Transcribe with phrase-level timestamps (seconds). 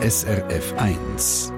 [0.00, 1.52] SRF 1.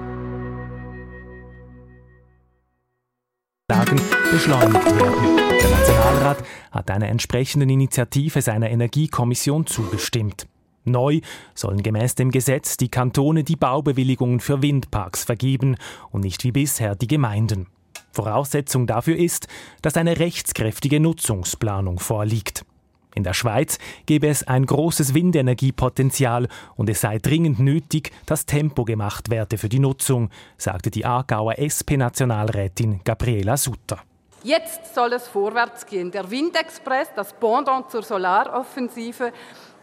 [3.69, 4.01] Lagen
[4.31, 5.37] beschleunigt werden.
[5.37, 10.47] Der Nationalrat hat einer entsprechenden Initiative seiner Energiekommission zugestimmt.
[10.85, 11.21] Neu
[11.53, 15.77] sollen gemäß dem Gesetz die Kantone die Baubewilligungen für Windparks vergeben
[16.09, 17.67] und nicht wie bisher die Gemeinden.
[18.11, 19.47] Voraussetzung dafür ist,
[19.83, 22.65] dass eine rechtskräftige Nutzungsplanung vorliegt.
[23.13, 28.85] In der Schweiz gebe es ein großes Windenergiepotenzial und es sei dringend nötig, dass Tempo
[28.85, 33.99] gemacht werde für die Nutzung, sagte die Aargauer SP-Nationalrätin Gabriela Sutter.
[34.43, 36.09] Jetzt soll es vorwärts gehen.
[36.09, 39.31] Der Windexpress, das Pendant zur Solaroffensive,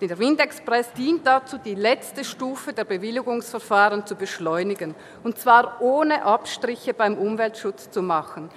[0.00, 6.94] der Windexpress dient dazu, die letzte Stufe der Bewilligungsverfahren zu beschleunigen, und zwar ohne Abstriche
[6.94, 8.48] beim Umweltschutz zu machen.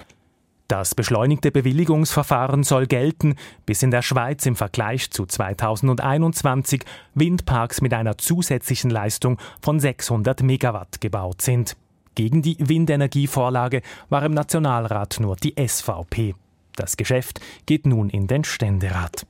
[0.72, 3.34] Das beschleunigte Bewilligungsverfahren soll gelten,
[3.66, 6.82] bis in der Schweiz im Vergleich zu 2021
[7.14, 11.76] Windparks mit einer zusätzlichen Leistung von 600 Megawatt gebaut sind.
[12.14, 16.34] Gegen die Windenergievorlage war im Nationalrat nur die SVP.
[16.74, 19.26] Das Geschäft geht nun in den Ständerat.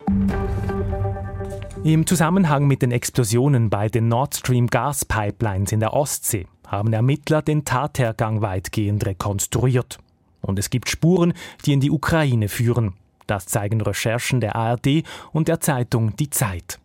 [1.82, 7.42] Im Zusammenhang mit den Explosionen bei den Nord Stream Gaspipelines in der Ostsee haben Ermittler
[7.42, 9.98] den Tathergang weitgehend rekonstruiert.
[10.42, 11.32] Und es gibt Spuren,
[11.64, 12.94] die in die Ukraine führen.
[13.26, 16.78] Das zeigen Recherchen der ARD und der Zeitung Die Zeit.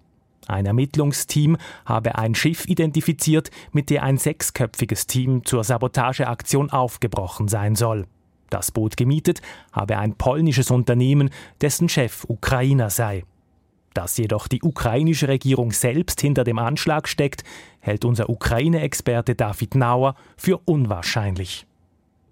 [0.47, 7.75] Ein Ermittlungsteam habe ein Schiff identifiziert, mit dem ein sechsköpfiges Team zur Sabotageaktion aufgebrochen sein
[7.75, 8.05] soll.
[8.49, 9.41] Das Boot gemietet
[9.73, 13.25] habe ein polnisches Unternehmen, dessen Chef Ukrainer sei.
[13.93, 17.43] Dass jedoch die ukrainische Regierung selbst hinter dem Anschlag steckt,
[17.81, 21.66] hält unser Ukraine-Experte David Nauer für unwahrscheinlich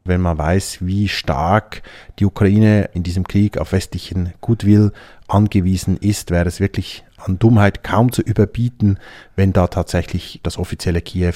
[0.06, 1.82] wenn man weiß, wie stark
[2.20, 4.94] die Ukraine in diesem Krieg auf westlichen Goodwill
[5.28, 9.00] angewiesen ist, wäre es wirklich an Dummheit kaum zu überbieten,
[9.36, 11.34] wenn da tatsächlich das offizielle Kiew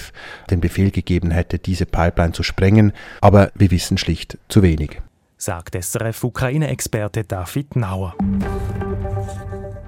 [0.52, 2.94] den Befehl gegeben hätte, diese Pipeline zu sprengen.
[3.22, 5.02] Aber wir wissen schlicht zu wenig.
[5.38, 8.14] Sagt SRF-Ukraine-Experte David Nauer.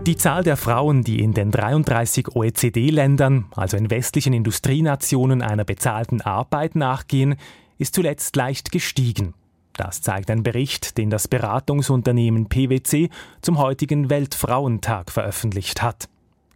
[0.08, 6.22] Die Zahl der Frauen, die in den 33 OECD-Ländern, also in westlichen Industrienationen, einer bezahlten
[6.22, 7.36] Arbeit nachgehen,
[7.81, 9.34] ist zuletzt leicht gestiegen.
[9.74, 13.09] Das zeigt ein Bericht, den das Beratungsunternehmen PwC
[13.42, 16.08] zum heutigen Weltfrauentag veröffentlicht hat.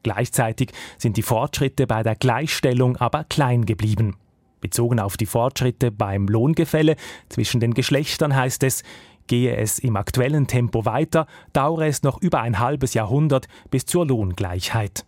[0.04, 4.18] Gleichzeitig sind die Fortschritte bei der Gleichstellung aber klein geblieben.
[4.62, 6.96] Bezogen auf die Fortschritte beim Lohngefälle
[7.28, 8.84] zwischen den Geschlechtern heißt es,
[9.26, 14.06] gehe es im aktuellen Tempo weiter, dauere es noch über ein halbes Jahrhundert bis zur
[14.06, 15.06] Lohngleichheit.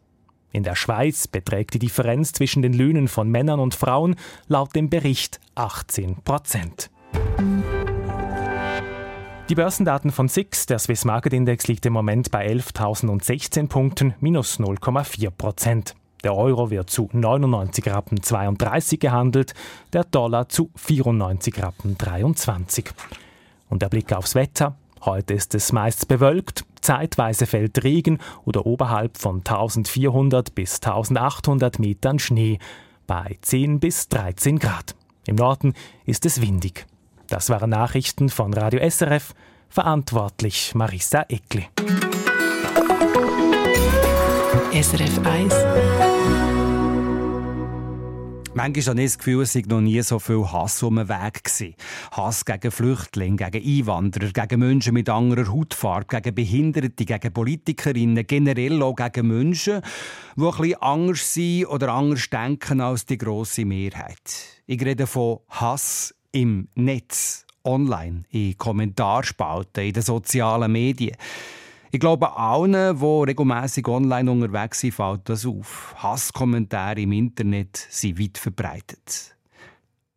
[0.58, 4.16] In der Schweiz beträgt die Differenz zwischen den Löhnen von Männern und Frauen
[4.48, 6.90] laut dem Bericht 18 Prozent.
[9.50, 14.60] Die Börsendaten von SIX, der Swiss Market Index, liegt im Moment bei 11.016 Punkten, minus
[14.60, 15.94] 0,4 Prozent.
[16.24, 19.54] Der Euro wird zu 99 Rappen 32 gehandelt,
[19.94, 22.90] der Dollar zu 94 Rappen 23.
[23.70, 24.76] Und der Blick aufs Wetter.
[25.06, 32.20] Heute ist es meist bewölkt, zeitweise fällt Regen oder oberhalb von 1400 bis 1800 Metern
[32.20, 32.60] Schnee
[33.06, 34.96] bei 10 bis 13 Grad.
[35.26, 35.74] Im Norden
[36.06, 36.86] ist es windig.
[37.28, 39.34] Das waren Nachrichten von Radio SRF,
[39.70, 41.68] verantwortlich Marissa Eckli.
[44.72, 46.07] SRF 1
[48.58, 51.44] Manchmal habe ich das Gefühl, es sei noch nie so viel Hass um den Weg
[51.44, 51.76] gewesen.
[52.10, 58.82] Hass gegen Flüchtlinge, gegen Einwanderer, gegen Menschen mit anderer Hautfarbe, gegen Behinderte, gegen Politikerinnen, generell
[58.82, 59.84] auch gegen Menschen,
[60.36, 64.64] die ein bisschen anders sind oder anders denken als die grosse Mehrheit.
[64.66, 71.16] Ich rede von Hass im Netz, online, in Kommentarspalten, in den sozialen Medien.
[71.98, 75.96] Ich glaube, allen, die regelmäßig online unterwegs sind, fällt das auf.
[75.98, 79.36] Hasskommentare im Internet sind weit verbreitet.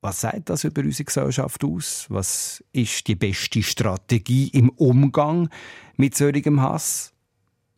[0.03, 2.05] Was sagt das über unsere Gesellschaft aus?
[2.11, 5.49] Was ist die beste Strategie im Umgang
[5.97, 7.15] mit solchem Hass?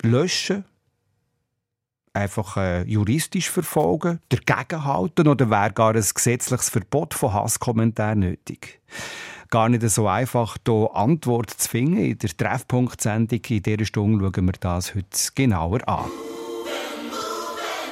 [0.03, 0.65] Löschen?
[2.13, 4.19] Einfach äh, juristisch verfolgen?
[4.31, 5.29] Dagegenhalten?
[5.29, 8.81] Oder wäre gar ein gesetzliches Verbot von Hasskommentaren nötig?
[9.53, 11.99] Gar nicht so einfach, hier Antworten zu finden.
[11.99, 15.07] In der Treffpunkt-Sendung in dieser Stunde schauen wir das heute
[15.37, 16.07] genauer an.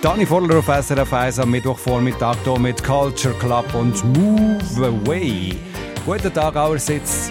[0.02, 5.54] Dani Voller auf SRF 1 am Mittwochvormittag hier mit Culture Club und Move Away.
[6.06, 7.30] Guten Tag allerseits.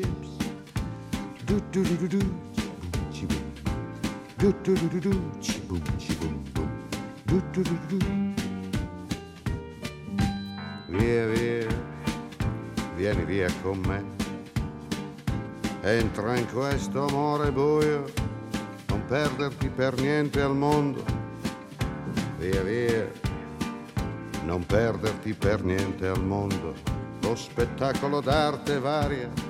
[0.00, 0.30] chips.
[1.46, 2.20] Do do do do do,
[3.10, 3.42] chi boom.
[4.38, 5.82] Do do do do do, chi boom.
[7.26, 8.34] Do do do do do.
[10.88, 11.66] Via via,
[12.96, 14.02] vieni via con me.
[15.82, 18.04] Entra in questo amore buio,
[18.88, 21.02] non perderti per niente al mondo.
[22.38, 23.10] Via via,
[24.44, 26.74] non perderti per niente al mondo.
[27.22, 29.49] Lo spettacolo d'arte varia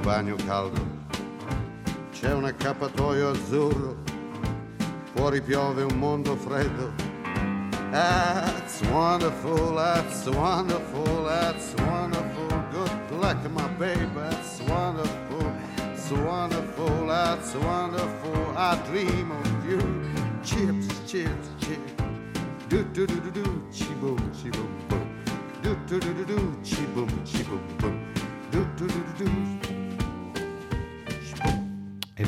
[0.00, 0.80] bagno caldo.
[2.12, 3.96] C'è un accappatoio azzurro
[5.12, 6.92] fuori piove un mondo freddo.
[7.90, 12.48] That's wonderful, that's wonderful, that's wonderful.
[12.70, 15.52] Good luck, my baby, that's wonderful,
[15.92, 18.56] it's wonderful, that's wonderful.
[18.56, 19.80] I dream of you.
[20.42, 21.92] Chips, chips, chips.
[22.68, 24.70] Do do do do do, chi boom, chi boom.
[25.62, 28.12] Do do do do do, chi boom, chi boom boom.
[28.50, 29.59] Do do do do do.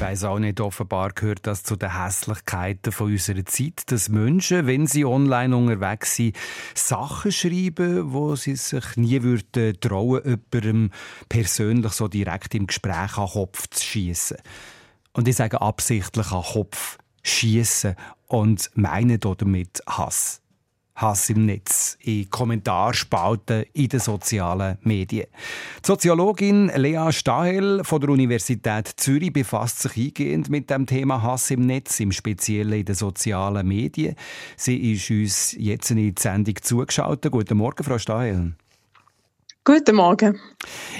[0.03, 4.89] Weiß auch nicht, offenbar gehört das zu den Hässlichkeiten von unserer Zeit, dass Menschen, wenn
[4.89, 6.37] sie online unterwegs sind,
[6.75, 10.91] Sachen schreiben, wo sie sich nie würden trauen, jemandem
[11.29, 14.39] persönlich so direkt im Gespräch an den Kopf zu schießen.
[15.13, 17.95] Und ich sage absichtlich an den Kopf schießen
[18.27, 20.42] und meine damit Hass.
[20.95, 25.27] Hass im Netz, in Kommentarspalten in den sozialen Medien.
[25.83, 31.51] Die Soziologin Lea Stahel von der Universität Zürich befasst sich eingehend mit dem Thema Hass
[31.51, 34.17] im Netz, im Speziellen in den sozialen Medien.
[34.57, 37.33] Sie ist uns jetzt in die Sendung zugeschaltet.
[37.33, 38.55] Guten Morgen, Frau Stahel.
[39.65, 40.41] Guten Morgen.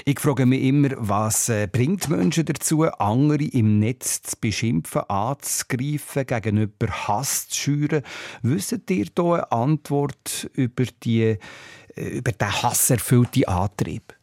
[0.05, 6.25] Ich frage mich immer, was äh, bringt Menschen dazu, andere im Netz zu beschimpfen, anzugreifen,
[6.25, 8.03] gegenüber Hass zu schüren?
[8.41, 11.37] Wisst ihr hier eine Antwort über, die, äh,
[11.95, 14.15] über den hasserfüllten Antrieb?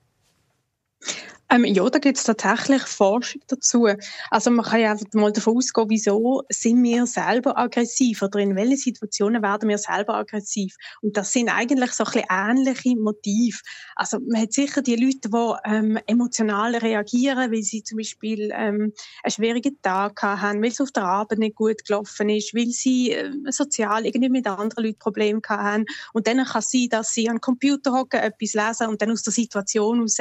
[1.53, 3.89] Ähm, ja, da gibt es tatsächlich Forschung dazu.
[4.31, 8.77] Also man kann ja mal davon ausgehen, wieso sind wir selber aggressiv oder in welchen
[8.77, 10.77] Situationen werden wir selber aggressiv.
[11.03, 13.59] Und das sind eigentlich so ein bisschen ähnliche Motive.
[13.97, 18.93] Also man hat sicher die Leute, die ähm, emotional reagieren, weil sie zum Beispiel ähm,
[19.25, 23.11] einen schwierigen Tag haben, weil es auf der Arbeit nicht gut gelaufen ist, weil sie
[23.11, 25.85] äh, sozial irgendwie mit anderen Leuten Probleme haben.
[26.13, 29.11] Und dann kann es sein, dass sie an den Computer hocken, etwas lesen und dann
[29.11, 30.19] aus der Situation heraus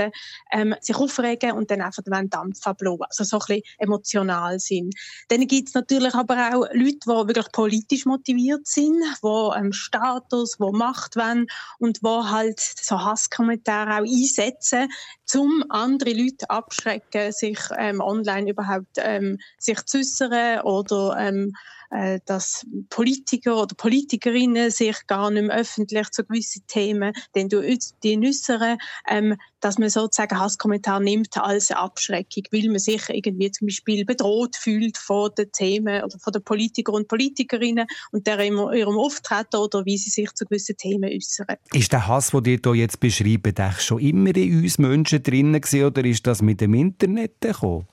[0.51, 3.05] ähm, sich auf aufregen und dann einfach den Dampf ablassen.
[3.09, 4.95] Also so ein bisschen emotional sind.
[5.27, 10.57] Dann gibt es natürlich aber auch Leute, die wirklich politisch motiviert sind, die ähm, Status,
[10.57, 11.47] die Macht wollen
[11.79, 14.89] und die halt so Hasskommentare auch einsetzen,
[15.35, 21.78] um andere Leute abschrecken, sich ähm, online überhaupt ähm, sich zu äußern oder ähm, äh,
[22.25, 28.77] dass Politiker oder Politikerinnen sich gar nicht mehr öffentlich zu gewissen Themen den die äußern,
[29.09, 34.55] ähm, dass man sozusagen Hasskommentar nimmt als Abschreckung, weil man sich irgendwie zum Beispiel bedroht
[34.55, 39.85] fühlt von den Themen oder von den Politikern und Politikerinnen und deren ihrem Auftreten oder
[39.85, 41.57] wie sie sich zu gewissen Themen äußern.
[41.73, 45.85] Ist der Hass, den ihr hier jetzt beschreibt, schon immer in uns Menschen drin gewesen,
[45.85, 47.87] oder ist das mit dem Internet gekommen?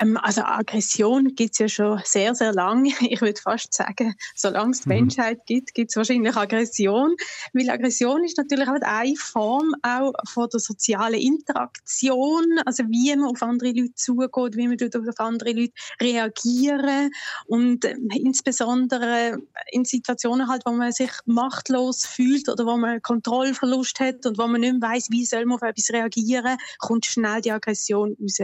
[0.00, 2.90] Ähm, also Aggression gibt es ja schon sehr, sehr lange.
[3.14, 4.94] Ich würde fast sagen, solange es die mhm.
[4.94, 7.14] Menschheit gibt, gibt es wahrscheinlich Aggression.
[7.52, 13.30] Weil Aggression ist natürlich auch eine Form auch von der sozialen Interaktion, also wie man
[13.30, 17.10] auf andere Leute zugeht, wie man auf andere Leute reagieren
[17.46, 19.38] und äh, insbesondere
[19.70, 24.46] in Situationen halt, wo man sich machtlos fühlt oder wo man Kontrollverlust hat und wo
[24.46, 28.38] man nicht weiss, wie soll man auf etwas reagieren, kommt schnell die Aggression raus.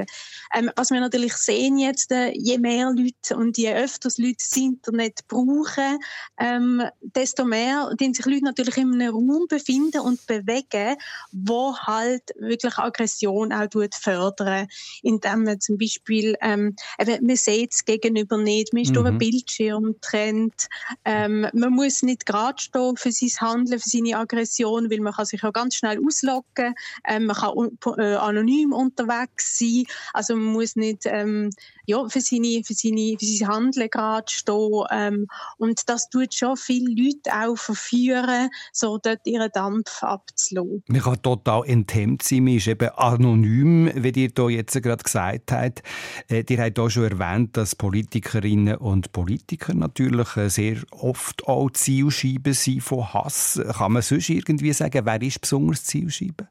[0.55, 4.57] Ähm, was wir natürlich sehen jetzt, äh, je mehr Leute und je öfter Leute das
[4.57, 5.99] Internet brauchen,
[6.39, 10.97] ähm, desto mehr den sich Leute natürlich in einem Raum befinden und bewegen,
[11.33, 13.67] wo halt wirklich Aggression auch
[14.01, 14.69] fördern,
[15.03, 18.95] indem man zum Beispiel, ähm, eben, man sieht es gegenüber nicht, man ist mhm.
[18.95, 20.69] durch einen Bildschirm trennt,
[21.05, 25.27] ähm, man muss nicht gerade stehen für sein Handeln, für seine Aggression, weil man kann
[25.27, 26.75] sich ja ganz schnell auslocken,
[27.09, 31.51] ähm, man kann äh, anonym unterwegs sein, also man muss nicht ähm, ähm,
[31.87, 34.85] ja, für, seine, für, seine, für sein Handeln gerade stehen.
[34.91, 35.27] Ähm,
[35.59, 40.85] und das tut schon viele Leute auch verführen, so dort ihren Dampf abzulassen.
[40.87, 45.53] Man kann total enthemmt sein, man ist eben anonym, wie ihr hier jetzt gerade gesagt
[45.53, 45.83] habt.
[46.29, 51.71] Äh, ihr habt auch schon erwähnt, dass Politikerinnen und Politiker natürlich äh, sehr oft auch
[51.71, 53.61] Zielscheiben sind von Hass.
[53.77, 56.49] Kann man sonst irgendwie sagen, wer ist besonders Zielscheibe?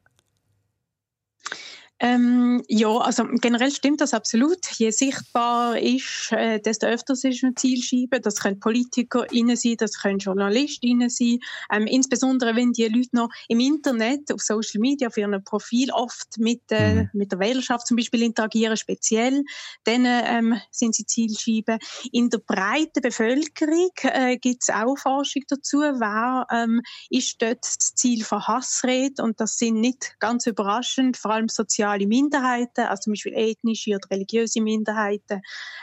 [2.01, 4.65] Ähm, ja, also generell stimmt das absolut.
[4.77, 8.21] Je sichtbar ist, äh, desto öfter ist eine Zielscheibe.
[8.21, 11.39] Das können PolitikerInnen sein, das können JournalistInnen sein.
[11.71, 16.37] Ähm, insbesondere wenn die Leute noch im Internet, auf Social Media, auf ihrem Profil oft
[16.37, 17.09] mit, äh, mhm.
[17.13, 19.43] mit der Wählerschaft zum Beispiel interagieren, speziell,
[19.83, 21.79] dann ähm, sind sie Zielscheibe.
[22.13, 25.79] In der breiten Bevölkerung äh, gibt es auch Forschung dazu.
[25.79, 29.21] Wer ähm, ist dort das Ziel von Hassrede?
[29.21, 33.95] Und das sind nicht ganz überraschend, vor allem sozial soziale Minderheiten, also zum Beispiel ethnische
[33.95, 35.41] oder religiöse Minderheiten.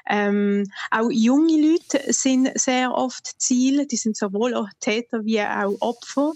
[0.09, 5.77] Ähm, auch junge Leute sind sehr oft Ziel, die sind sowohl auch Täter wie auch
[5.81, 6.33] Opfer.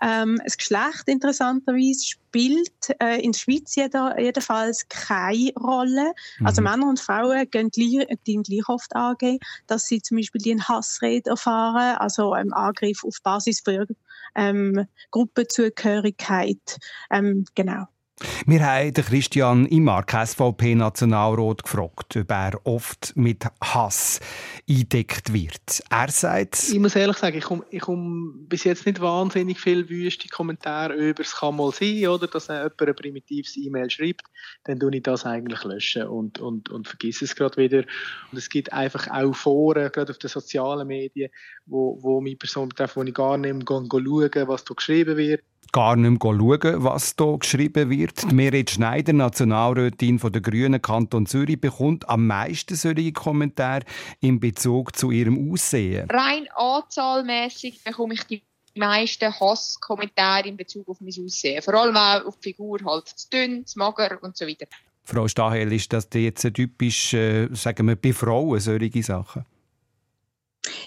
[0.00, 6.12] Ähm, das Geschlecht interessanterweise spielt äh, in der Schweiz jeder, jedenfalls keine Rolle.
[6.38, 6.46] Mhm.
[6.46, 9.38] Also Männer und Frauen gehen gleich, gleich oft angehen,
[9.68, 13.86] dass sie zum Beispiel den Hassrede erfahren, also ein Angriff auf Basis für
[14.34, 16.78] ähm, Gruppenzugehörigkeit.
[17.10, 17.86] Ähm, genau.
[18.46, 24.20] Wir haben Christian Imark, SVP-Nationalrat, gefragt, ob er oft mit Hass
[24.68, 25.82] eingedeckt wird.
[25.90, 26.70] Er sagt...
[26.70, 31.22] Ich muss ehrlich sagen, ich komme komm bis jetzt nicht wahnsinnig viele wüste Kommentare über.
[31.22, 34.22] Es kann mal sein, oder, dass jemand ein primitives E-Mail schreibt.
[34.64, 37.84] Dann tue ich das eigentlich löschen und, und, und vergesse es gerade wieder.
[38.30, 41.30] Und es gibt einfach auch Foren, gerade auf den sozialen Medien,
[41.66, 45.42] wo, wo mich Personen betreffen, wo ich gar nicht mehr schauen was da geschrieben wird
[45.70, 48.30] gar nicht mehr schauen, was hier geschrieben wird.
[48.30, 53.84] Die Merit Schneider, Nationalrätin von der Grünen Kanton Zürich, bekommt am meisten solche Kommentare
[54.20, 56.08] in Bezug zu ihrem Aussehen.
[56.10, 58.42] Rein anzahlmäßig bekomme ich die
[58.74, 61.62] meisten Hasskommentare in Bezug auf mein Aussehen.
[61.62, 64.66] Vor allem auch auf die Figur, halt zu dünn, zu mager und so weiter.
[65.04, 69.44] Frau Stahel, ist das jetzt typisch, äh, sagen wir, bei Frauen solche Sachen?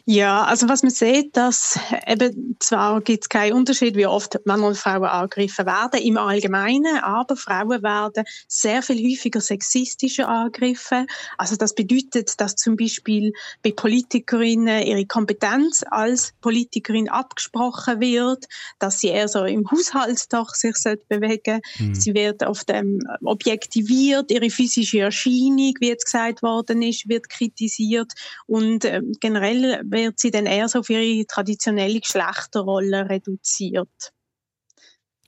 [0.05, 4.67] Ja, also was man sieht, dass eben zwar gibt es keinen Unterschied, wie oft Männer
[4.67, 11.07] und Frauen angegriffen werden im Allgemeinen, aber Frauen werden sehr viel häufiger sexistischer angegriffen.
[11.37, 13.31] Also das bedeutet, dass zum Beispiel
[13.63, 18.45] bei Politikerinnen ihre Kompetenz als Politikerin abgesprochen wird,
[18.79, 20.75] dass sie eher so im Haushalt doch sich
[21.07, 21.61] bewegen.
[21.79, 21.95] Mhm.
[21.95, 28.11] Sie wird oft ähm, objektiviert, ihre physische Erscheinung, wie jetzt gesagt worden ist, wird kritisiert
[28.45, 34.11] und ähm, generell wird sie dann eher so auf ihre traditionelle Geschlechterrolle reduziert.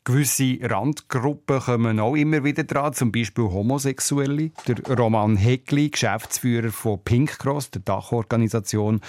[0.08, 4.52] Gewisse Randgruppen kommen auch immer wieder dran, zum Beispiel Homosexuelle.
[4.66, 9.02] Der Roman Heckli, Geschäftsführer von Pink Cross, der Dachorganisation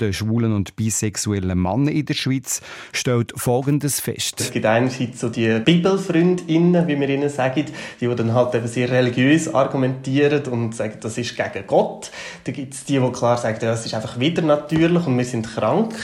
[0.00, 2.62] der schwulen und bisexuellen Männer in der Schweiz,
[2.94, 4.40] stellt Folgendes fest.
[4.40, 7.66] Es gibt einerseits so die Bibelfreundinnen, wie wir ihnen sagen,
[8.00, 12.10] die, dann halt eben sehr religiös argumentieren und sagen, das ist gegen Gott.
[12.44, 15.24] Dann gibt es die, die klar sagen, ja, es ist einfach wieder natürlich und wir
[15.26, 15.94] sind krank.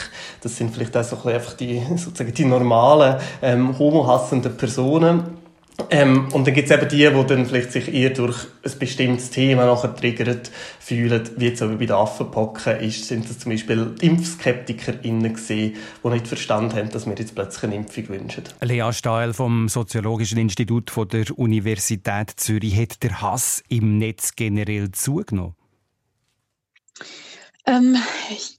[0.42, 5.38] Das sind vielleicht auch so ein einfach die, sozusagen die normalen ähm, homo passenden Personen.
[5.90, 9.30] Ähm, und dann gibt es eben die, die dann vielleicht sich eher durch ein bestimmtes
[9.30, 13.94] Thema nachher triggert fühlen, wie jetzt aber bei den Affenpocken ist, sind das zum Beispiel
[14.00, 18.44] ImpfskeptikerInnen gesehen, die nicht verstanden haben, dass wir jetzt plötzlich eine Impfung wünschen.
[18.62, 22.74] Lea Stahl vom Soziologischen Institut von der Universität Zürich.
[22.80, 25.54] Hat der Hass im Netz generell zugenommen?
[27.66, 27.96] Ähm,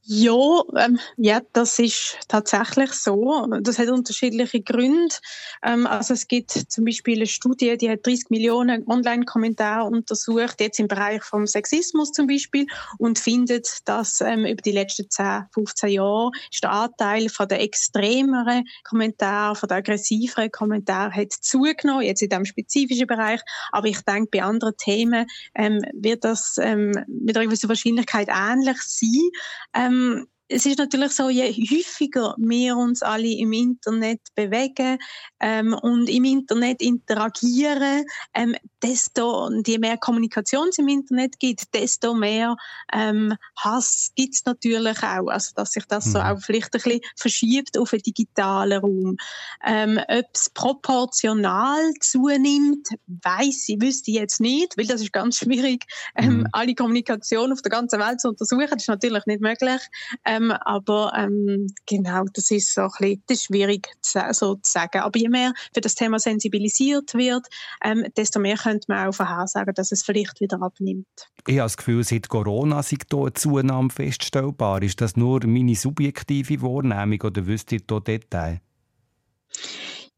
[0.10, 3.46] ja, ähm, ja, das ist tatsächlich so.
[3.60, 5.14] Das hat unterschiedliche Gründe.
[5.62, 10.80] Ähm, also es gibt zum Beispiel eine Studie, die hat 30 Millionen Online-Kommentare untersucht, jetzt
[10.80, 12.68] im Bereich vom Sexismus zum Beispiel,
[13.00, 17.62] und findet, dass ähm, über die letzten 10, 15 Jahre ist der Anteil von der
[17.62, 23.42] extremeren Kommentare, von der aggressiveren Kommentare hat zugenommen, jetzt in diesem spezifischen Bereich.
[23.74, 28.78] Aber ich denke, bei anderen Themen ähm, wird das ähm, mit einer gewissen Wahrscheinlichkeit ähnlich
[28.84, 29.97] sein.
[29.98, 34.98] Ähm, es ist natürlich so, je häufiger wir uns alle im Internet bewegen
[35.40, 42.14] ähm, und im Internet interagieren, ähm, desto je mehr Kommunikation es im Internet gibt, desto
[42.14, 42.56] mehr
[42.94, 45.28] ähm, Hass gibt es natürlich auch.
[45.28, 46.12] Also dass sich das mhm.
[46.12, 49.18] so auch vielleicht ein bisschen verschiebt auf den digitalen Raum.
[49.66, 55.38] Ähm, Ob es proportional zunimmt, weiß ich, wüsste ich jetzt nicht, weil das ist ganz
[55.40, 56.48] schwierig, ähm, mhm.
[56.54, 58.68] alle Kommunikation auf der ganzen Welt zu untersuchen.
[58.70, 59.82] Das ist natürlich nicht möglich.
[60.38, 65.02] Ähm, aber ähm, genau, das ist so ein bisschen schwierig so zu sagen.
[65.02, 67.48] Aber je mehr für das Thema sensibilisiert wird,
[67.84, 71.08] ähm, desto mehr könnte man auch vorhersagen, dass es vielleicht wieder abnimmt.
[71.48, 74.82] Ich habe das Gefühl, seit Corona sei hier eine Zunahme feststellbar.
[74.82, 78.60] Ist das nur meine subjektive Wahrnehmung oder wüsst ihr hier Details?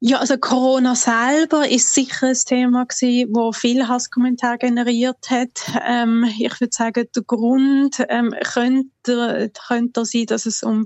[0.02, 5.50] Ja, also Corona selber ist sicher ein Thema gewesen, wo viel Hasskommentar generiert hat.
[5.86, 10.86] Ähm, ich würde sagen, der Grund ähm, könnte, könnte sein, dass es um,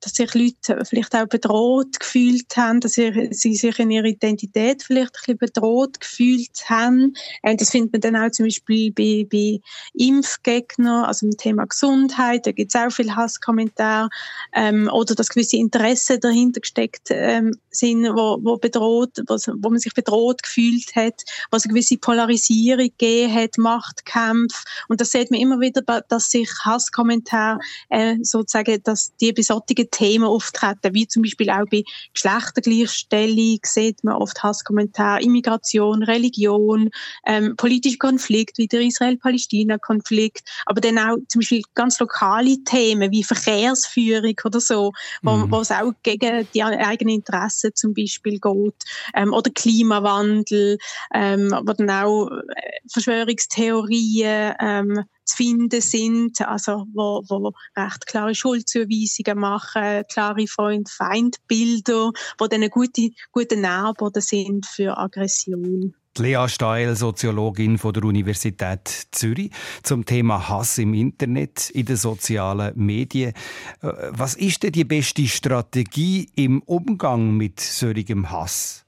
[0.00, 4.84] dass sich Leute vielleicht auch bedroht gefühlt haben, dass sie, sie sich in ihrer Identität
[4.84, 7.14] vielleicht ein bisschen bedroht gefühlt haben.
[7.42, 9.60] Ähm, das findet man dann auch zum Beispiel bei, bei
[9.94, 14.08] Impfgegnern, also im Thema Gesundheit, da gibt es auch viel Hasskommentar,
[14.52, 19.70] ähm, oder dass gewisse Interessen dahinter gesteckt ähm, sind, wo, wo wo bedroht, wo, wo
[19.70, 24.62] man sich bedroht gefühlt hat, wo es eine gewisse Polarisierung gegeben hat, Machtkämpfe.
[24.88, 29.90] Und das sieht man immer wieder, dass sich Hasskommentare äh, sozusagen, dass die bei solchen
[29.90, 36.90] Themen auftreten, wie zum Beispiel auch bei Geschlechtergleichstellung sieht man oft Hasskommentare, Immigration, Religion,
[37.26, 43.24] ähm, politischer Konflikt wie der Israel-Palästina-Konflikt, aber dann auch zum Beispiel ganz lokale Themen wie
[43.24, 45.50] Verkehrsführung oder so, wo, mhm.
[45.50, 50.78] wo es auch gegen die eigenen Interessen zum Beispiel geht, ähm, oder Klimawandel,
[51.14, 58.34] ähm, wo dann auch äh, Verschwörungstheorien ähm, zu finden sind, also wo, wo recht klare
[58.34, 65.94] Schuldzuweisungen machen, klare Freund-Feindbilder, wo dann gute, gute Nährboden sind für Aggression.
[66.18, 69.50] Lea Steil, Soziologin von der Universität Zürich,
[69.82, 73.32] zum Thema Hass im Internet, in den sozialen Medien.
[73.80, 78.84] Äh, was ist denn die beste Strategie im Umgang mit solchem Hass?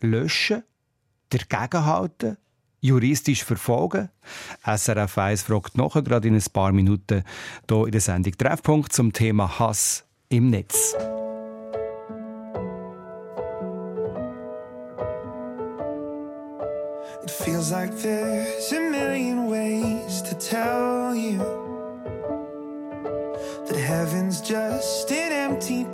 [0.00, 0.62] Löschen?
[1.30, 2.36] Dagegenhalten?
[2.80, 4.08] Juristisch verfolgen?
[4.64, 7.24] SRF 1 fragt nachher gerade in ein paar Minuten
[7.68, 10.94] hier in der Sendung Treffpunkt zum Thema Hass im Netz.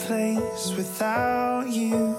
[0.07, 2.15] Place without you.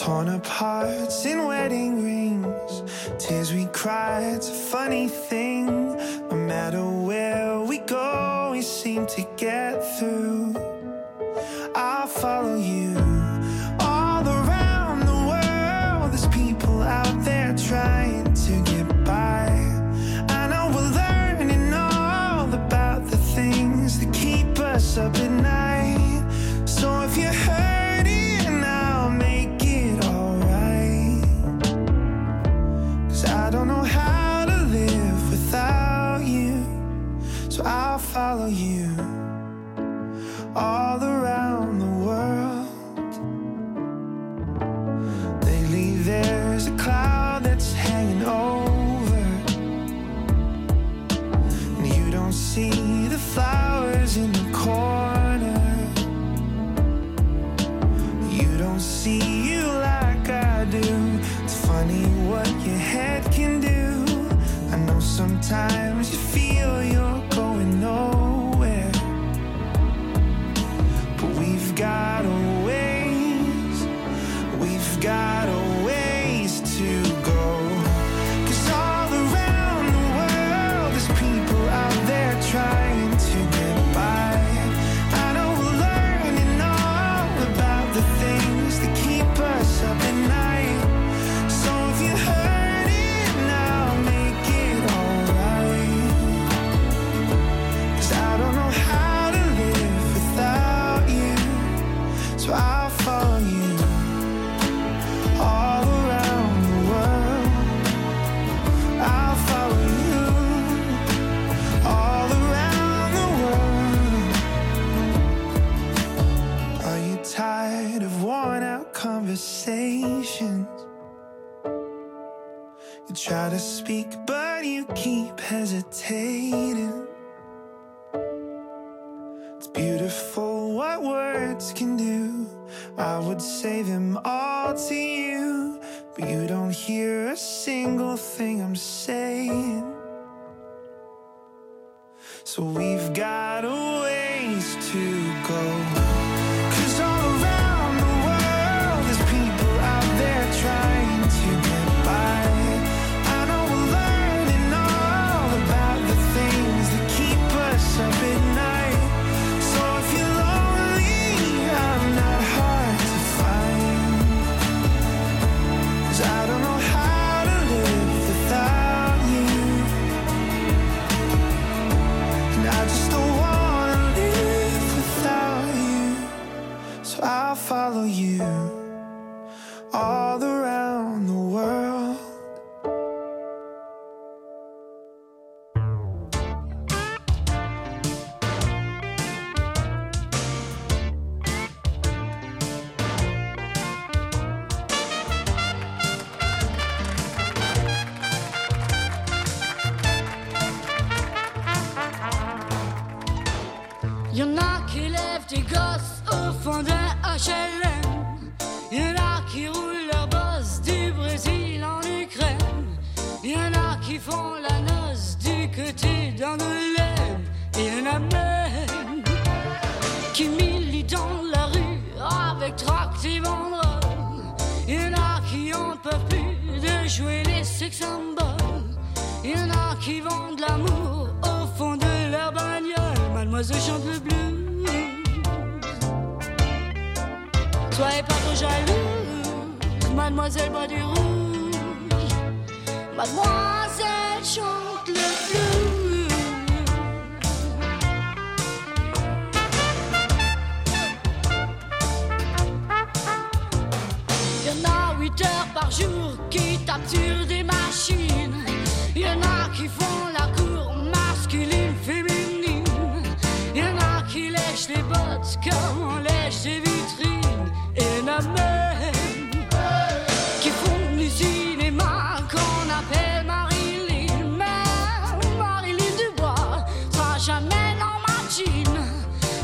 [0.00, 2.82] Torn apart in wedding rings,
[3.18, 5.66] tears we cry, it's a funny thing.
[6.28, 10.56] No matter where we go, we seem to get through.
[11.76, 13.01] I'll follow you.
[24.98, 26.24] Up at night.
[26.66, 31.22] So if you're hurting, I'll make it alright.
[33.08, 36.64] Cause I don't know how to live without you.
[37.48, 38.90] So I'll follow you
[40.54, 41.11] all around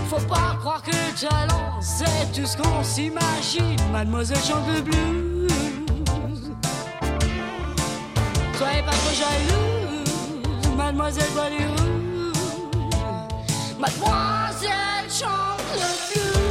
[0.09, 3.77] Faut pas croire que le talent c'est tout ce qu'on s'imagine.
[3.93, 5.53] Mademoiselle chante le blues.
[8.57, 12.33] Soyez pas trop jalouse, mademoiselle rouge.
[13.79, 15.81] Mademoiselle chante le
[16.15, 16.48] blues.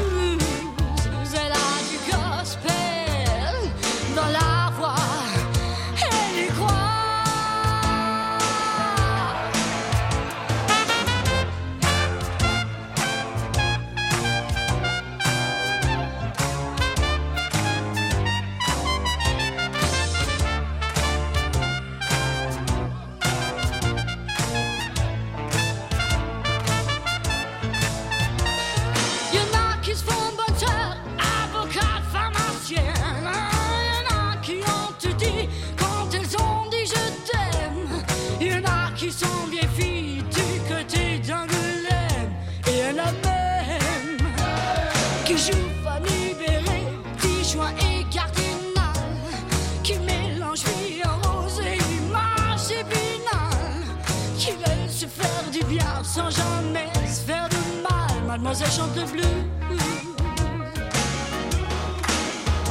[58.60, 58.68] Mal.
[58.68, 59.26] Mademoiselle chante le blues.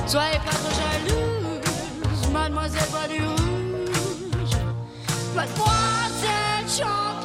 [0.06, 4.56] Soyez pas trop jalouse, mademoiselle boit du rouge.
[5.34, 7.15] Mademoiselle chante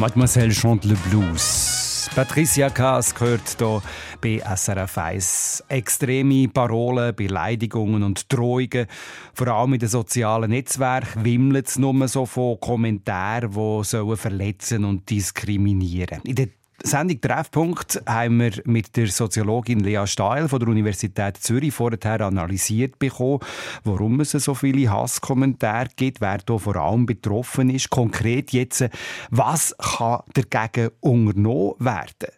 [0.00, 2.08] Mademoiselle chante le Blues.
[2.14, 3.82] Patricia Kaas gehört hier
[4.22, 5.64] bei SRF 1.
[5.68, 8.86] Extreme Parolen, Beleidigungen und Drohungen.
[9.34, 15.10] Vor allem in den sozialen Netzwerken wimmelt es nur so von Kommentaren, die verletzen und
[15.10, 16.22] diskriminieren.
[16.24, 16.48] In der
[16.82, 22.98] Sendung Treffpunkt haben wir mit der Soziologin Lea Stahl von der Universität Zürich vorher analysiert
[22.98, 23.40] bekommen,
[23.84, 27.90] warum es so viele Hasskommentare gibt, wer da vor allem betroffen ist.
[27.90, 28.88] Konkret jetzt,
[29.30, 32.32] was kann dagegen unternommen werden?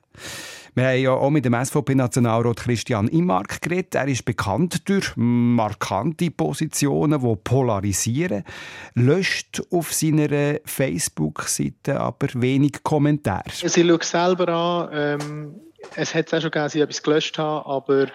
[0.75, 3.95] Wir haben ja auch mit dem SVP-Nationalrat Christian Immark geredet.
[3.95, 8.45] Er ist bekannt durch markante Positionen, die polarisieren.
[8.95, 13.45] Löscht auf seiner Facebook-Seite aber wenig Kommentare.
[13.53, 14.89] Sie schaut selber an.
[14.93, 15.55] Ähm,
[15.95, 18.07] es hat auch schon gegeben, dass ich etwas gelöscht habe, aber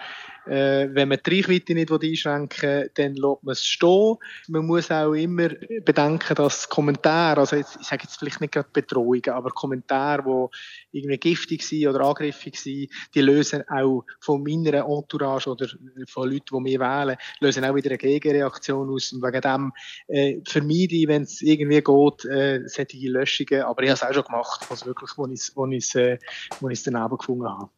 [0.48, 4.16] äh, wenn man die Reichweite nicht einschränken will, dann lässt man es stehen.
[4.48, 5.48] Man muss auch immer
[5.84, 10.50] bedenken, dass Kommentare, also jetzt, ich sage jetzt vielleicht nicht gerade Bedrohungen, aber Kommentare,
[10.92, 15.68] die irgendwie giftig sind oder angriffig sind, die lösen auch von meiner Entourage oder
[16.06, 19.12] von Leuten, die mich wählen, lösen auch wieder eine Gegenreaktion aus.
[19.12, 19.72] Und wegen dem
[20.08, 23.62] äh, vermeide ich, wenn es irgendwie geht, äh, solche Löschungen.
[23.62, 26.18] Aber ich habe es auch schon gemacht, also wirklich, wo ich es wo ich's, äh,
[26.60, 27.70] wo ich's daneben gefunden habe.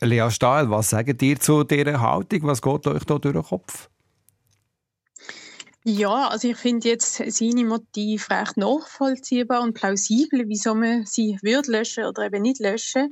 [0.00, 2.40] Lea Stahl, was sagt ihr zu dieser Haltung?
[2.44, 3.88] Was geht euch da durch den Kopf?
[5.90, 11.72] Ja, also ich finde jetzt seine Motive recht nachvollziehbar und plausibel, wieso man sie würde
[11.72, 13.08] löschen oder eben nicht löschen.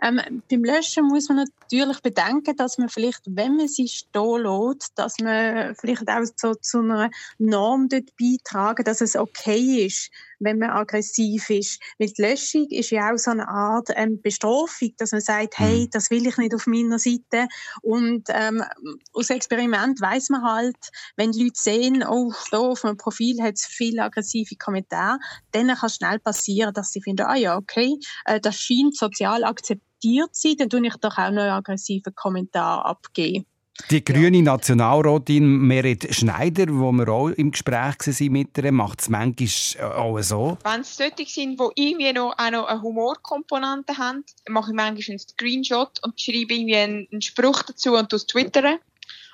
[0.00, 4.92] Ähm, beim Löschen muss man natürlich bedenken, dass man vielleicht, wenn man sie stehen lässt,
[4.94, 10.58] dass man vielleicht auch so zu einer Norm dort beitragen, dass es okay ist, wenn
[10.58, 11.82] man aggressiv ist.
[11.98, 15.82] Weil die Löschung ist ja auch so eine Art ähm, Bestrafung, dass man sagt, hey,
[15.82, 15.90] mhm.
[15.90, 17.48] das will ich nicht auf meiner Seite.
[17.82, 18.64] Und ähm,
[19.12, 20.78] aus Experiment weiß man halt,
[21.16, 22.19] wenn die Leute sehen, oh,
[22.50, 25.18] da auf meinem Profil hat es viele aggressive Kommentare,
[25.52, 29.44] dann kann es schnell passieren, dass sie finden, ah ja, okay, äh, das scheint sozial
[29.44, 33.46] akzeptiert zu sein, dann tue ich doch auch noch einen aggressiven Kommentar abgeben.
[33.88, 39.08] Die grüne Nationalrätin Merit Schneider, wo wir auch im Gespräch waren mit ihr, macht es
[39.08, 40.58] manchmal auch so.
[40.64, 45.04] Wenn es solche sind, die irgendwie noch, auch noch eine Humorkomponente haben, mache ich manchmal
[45.08, 48.78] einen Screenshot und schreibe irgendwie einen, Spruch dazu und twittern.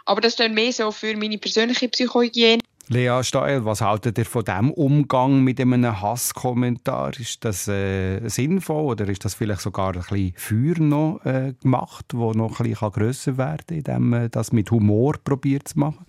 [0.05, 2.63] Aber das ist dann mehr so für meine persönliche Psychohygiene.
[2.89, 7.19] Lea Steil, was haltet ihr von diesem Umgang mit einem Hasskommentar?
[7.19, 12.07] Ist das äh, sinnvoll oder ist das vielleicht sogar ein bisschen Feuer noch äh, gemacht,
[12.15, 16.07] wo noch ein bisschen grösser werden kann, indem man das mit Humor probiert zu machen?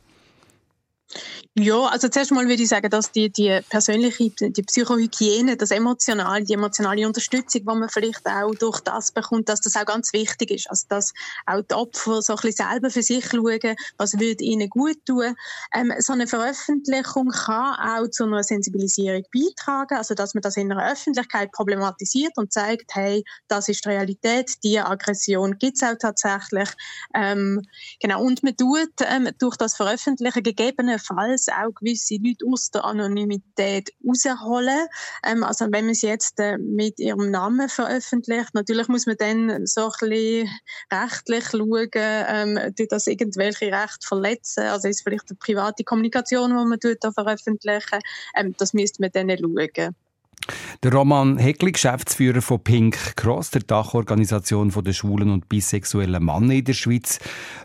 [1.56, 6.44] Ja, also zuerst mal würde ich sagen, dass die, die persönliche, die Psychohygiene, das emotionale,
[6.44, 10.52] die emotionale Unterstützung, die man vielleicht auch durch das bekommt, dass das auch ganz wichtig
[10.52, 10.70] ist.
[10.70, 11.14] Also, dass
[11.46, 15.36] auch die Opfer so ein bisschen selber für sich schauen, was würde ihnen gut tun.
[15.74, 20.70] Ähm, so eine Veröffentlichung kann auch zu einer Sensibilisierung beitragen, also, dass man das in
[20.70, 25.98] der Öffentlichkeit problematisiert und zeigt, hey, das ist die Realität, diese Aggression gibt es auch
[26.00, 26.70] tatsächlich.
[27.16, 27.64] Ähm,
[28.00, 28.22] genau.
[28.22, 30.44] Und man tut ähm, durch das Veröffentlichen
[30.98, 34.88] gegebenenfalls auch gewisse Leute aus der Anonymität rausholen.
[35.26, 39.66] Ähm, also wenn man sie jetzt äh, mit ihrem Namen veröffentlicht, natürlich muss man dann
[39.66, 40.50] so ein bisschen
[40.92, 46.56] rechtlich schauen, ähm, tut das irgendwelche Rechte verletzen, also ist vielleicht eine private Kommunikation, die
[46.56, 48.00] man da veröffentlichen,
[48.36, 49.96] ähm, das müsste man dann schauen.
[50.84, 56.64] Der Roman Heckli, Geschäftsführer von Pink Cross, der Dachorganisation der schwulen und bisexuellen Männer in
[56.64, 57.20] der Schweiz,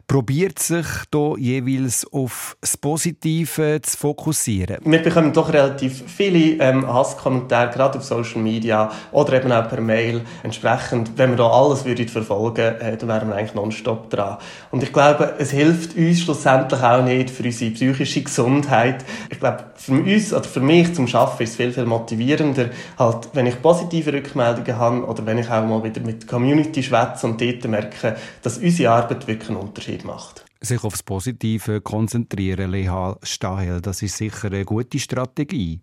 [0.07, 4.79] probiert sich hier jeweils auf das Positive zu fokussieren.
[4.85, 9.81] Wir bekommen doch relativ viele ähm, Hasskommentare, gerade auf Social Media oder eben auch per
[9.81, 10.23] Mail.
[10.42, 14.38] Entsprechend, wenn wir da alles würden verfolgen äh, dann wären wir eigentlich nonstop dran.
[14.71, 19.05] Und ich glaube, es hilft uns schlussendlich auch nicht für unsere psychische Gesundheit.
[19.31, 23.28] Ich glaube, für uns oder für mich zum Arbeiten ist es viel, viel motivierender, halt,
[23.35, 27.26] wenn ich positive Rückmeldungen habe oder wenn ich auch mal wieder mit der Community schwätze
[27.26, 30.44] und dort merke, dass unsere Arbeit wirklich einen Unterschied macht.
[30.61, 35.80] Sich aufs Positive konzentrieren, Leha Stahel, das ist sicher eine gute Strategie.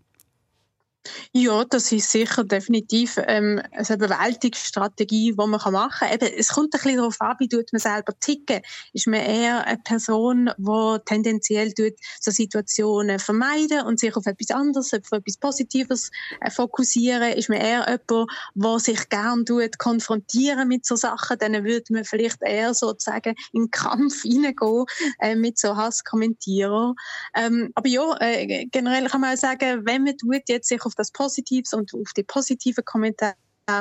[1.31, 6.13] Ja, das ist sicher definitiv ähm, eine Bewältigungsstrategie, die man machen kann.
[6.13, 8.61] Eben, es kommt ein bisschen darauf an, wie tut man selber ticken.
[8.93, 14.51] Ist man eher eine Person, die tendenziell tut, so Situationen vermeiden und sich auf etwas
[14.51, 17.33] anderes, auf etwas Positives äh, fokussieren?
[17.33, 21.37] Ist man eher jemand, der sich gern tut, konfrontieren mit so Sachen?
[21.37, 24.85] Dann würde man vielleicht eher sozusagen in den Kampf hineingehen
[25.19, 26.95] äh, mit so Hasskommentierern.
[27.35, 30.88] Ähm, aber ja, äh, generell kann man auch sagen, wenn man tut jetzt sich auf
[30.95, 33.35] das Positives und auf die positiven Kommentare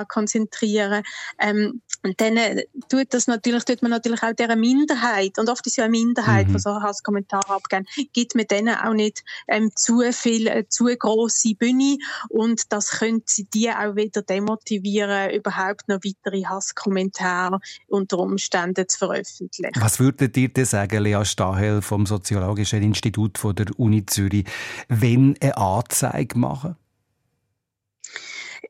[0.09, 1.03] konzentrieren.
[1.41, 5.67] Ähm, und dann äh, tut das natürlich, tut man natürlich auch dieser Minderheit, und oft
[5.67, 6.55] ist ja eine Minderheit, mhm.
[6.55, 11.55] die so Hasskommentare abgeben, gibt man denen auch nicht ähm, zu viel, äh, zu grosse
[11.55, 18.99] Bühne und das könnte die auch wieder demotivieren, überhaupt noch weitere Hasskommentare unter Umständen zu
[18.99, 19.73] veröffentlichen.
[19.81, 24.47] Was würdet ihr denn sagen, Lea Stahel vom Soziologischen Institut von der Uni Zürich,
[24.89, 26.77] wenn eine Anzeige machen?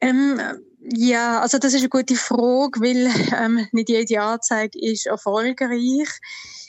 [0.01, 0.41] Ähm,
[0.81, 6.09] ja, also das ist eine gute Frage, weil ähm, nicht jede Anzeige ist erfolgreich.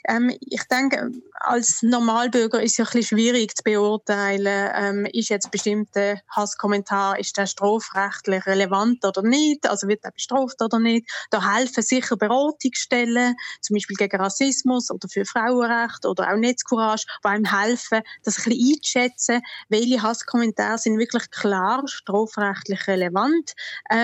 [0.08, 5.30] Ähm, ich denke, als Normalbürger ist es ja ein bisschen schwierig zu beurteilen, ähm, ist
[5.30, 11.10] jetzt bestimmter Hasskommentar, ist der strafrechtlich relevant oder nicht, also wird er bestraft oder nicht.
[11.30, 17.28] Da helfen sicher Beratungsstellen, zum Beispiel gegen Rassismus oder für Frauenrecht oder auch Netzcourage, die
[17.28, 23.54] einem helfen, das ein bisschen einzuschätzen, welche Hasskommentare sind wirklich klar strafrechtlich relevant,
[23.92, 24.00] ähm,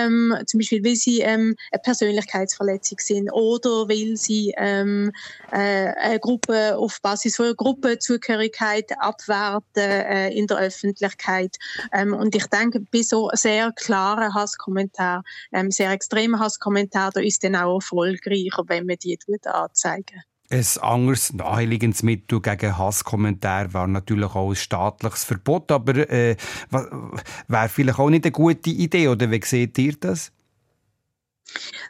[0.46, 5.12] zum Beispiel, weil sie ähm, eine Persönlichkeitsverletzung sind oder weil sie ähm,
[5.52, 11.56] äh, eine Gruppe auf Basis von Gruppenzugehörigkeit abwerten äh, in der Öffentlichkeit.
[11.92, 17.44] Ähm, und ich denke, bei so sehr klaren Hasskommentar, ähm, sehr extremen Hasskommentar, da ist
[17.44, 20.22] dann auch erfolgreicher, wenn man die anzeigen.
[20.48, 26.36] Ein anderes naheliegendes Mittel gegen Hasskommentare war natürlich auch ein staatliches Verbot, aber äh,
[27.48, 30.32] wäre vielleicht auch nicht eine gute Idee, oder wie seht ihr das?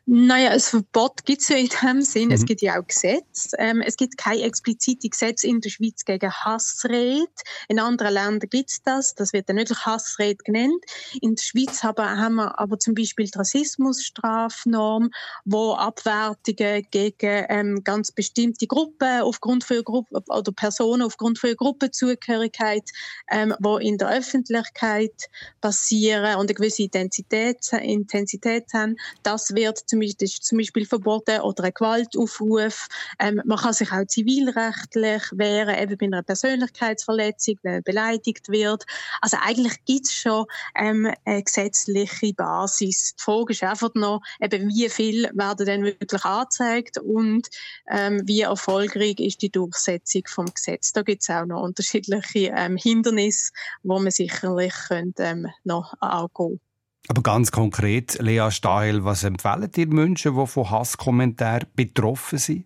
[0.05, 2.29] Naja, ein Verbot gibt es ja in dem Sinn.
[2.29, 2.35] Mhm.
[2.35, 3.57] Es gibt ja auch Gesetze.
[3.59, 7.27] Ähm, es gibt keine explizite Gesetze in der Schweiz gegen Hassrede.
[7.69, 9.15] In anderen Ländern gibt es das.
[9.15, 10.85] Das wird dann nicht Hassrede genannt.
[11.21, 15.11] In der Schweiz haben, haben wir aber zum Beispiel die Rassismusstrafnorm,
[15.45, 22.89] wo Abwertungen gegen ähm, ganz bestimmte Gruppen aufgrund von Gruppe oder Personen aufgrund von Gruppenzugehörigkeit,
[23.31, 25.15] ähm, wo in der Öffentlichkeit
[25.61, 31.65] passieren und eine gewisse Intensität, Intensität haben, das wird zum Beispiel, zum Beispiel verboten oder
[31.65, 32.89] ein Gewaltaufruf.
[33.19, 38.85] Ähm, man kann sich auch zivilrechtlich wehren, eben bei einer Persönlichkeitsverletzung, wenn man beleidigt wird.
[39.21, 43.15] Also eigentlich gibt es schon ähm, eine gesetzliche Basis.
[43.19, 47.49] Die Frage ist einfach noch, eben wie viel werden denn wirklich angezeigt und
[47.89, 50.93] ähm, wie erfolgreich ist die Durchsetzung vom Gesetz.
[50.93, 56.61] Da gibt es auch noch unterschiedliche ähm, Hindernisse, wo man sicherlich könnte, ähm, noch angehen
[57.09, 62.65] aber ganz konkret, Lea Stahel, was empfehlen dir Menschen, die von Hasskommentaren betroffen sind?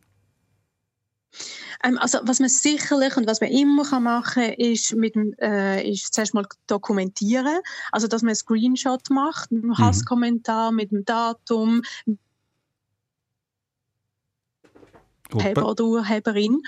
[1.82, 6.12] Ähm, also was man sicherlich und was man immer machen kann, ist, mit, äh, ist
[6.12, 7.58] zuerst mal dokumentieren.
[7.92, 9.78] Also dass man einen Screenshot macht, einen mhm.
[9.78, 11.82] Hasskommentar mit dem Datum,
[15.32, 16.62] Urheber oder Urheberin.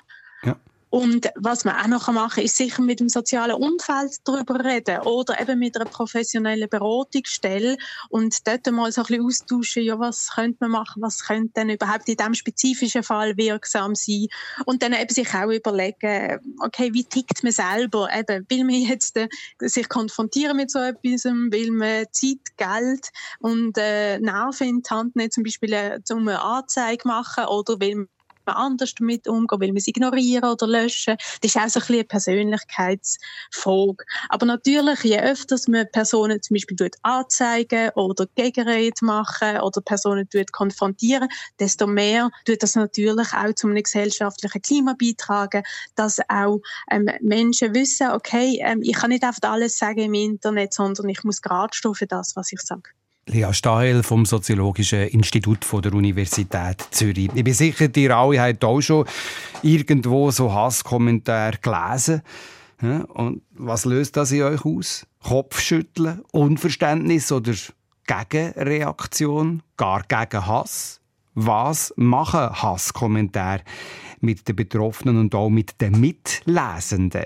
[0.44, 0.56] Ja.
[0.92, 4.98] Und was man auch noch machen kann, ist sicher mit dem sozialen Umfeld darüber reden
[5.00, 7.78] oder eben mit einer professionellen Beratungsstelle
[8.10, 11.70] und dort mal so ein bisschen austauschen, ja, was könnte man machen, was könnte denn
[11.70, 14.26] überhaupt in diesem spezifischen Fall wirksam sein?
[14.66, 19.16] Und dann eben sich auch überlegen, okay, wie tickt man selber, eben, will man jetzt
[19.16, 19.28] äh,
[19.60, 25.16] sich konfrontieren mit so etwas, will man Zeit, Geld und äh, Nerven in die Hand
[25.16, 28.08] nehmen, zum Beispiel äh, zum Anzeige machen oder will man
[28.46, 31.16] anders damit umgehen, will man es ignorieren oder löschen.
[31.40, 34.04] Das ist auch so ein bisschen eine Persönlichkeitsfrage.
[34.28, 41.28] Aber natürlich, je öfter man Personen zum Beispiel anzeigen oder Gegenrede machen oder Personen konfrontieren,
[41.58, 45.62] desto mehr tut das natürlich auch zu einem gesellschaftlichen Klima beitragen,
[45.94, 50.74] dass auch ähm, Menschen wissen, okay, ähm, ich kann nicht einfach alles sagen im Internet,
[50.74, 52.90] sondern ich muss gerade stehen für das, was ich sage.
[53.26, 57.30] Lea Stahel vom Soziologischen Institut der Universität Zürich.
[57.34, 59.06] Ich bin sicher, ihr alle habt auch schon
[59.62, 62.22] irgendwo so Hasskommentare gelesen.
[62.80, 65.06] Und was löst das in euch aus?
[65.22, 67.52] Kopfschütteln, Unverständnis oder
[68.06, 71.00] Gegenreaktion, gar gegen Hass?
[71.34, 73.62] Was machen Hasskommentare
[74.22, 77.24] mit den Betroffenen und auch mit den Mitlesenden?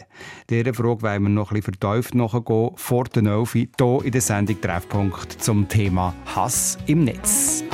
[0.51, 3.68] Dieser Frage wollen wir noch ein bisschen vertieft nachgehen vor der 11 hier
[4.05, 7.64] in der Sendung Treffpunkt zum Thema Hass im Netz.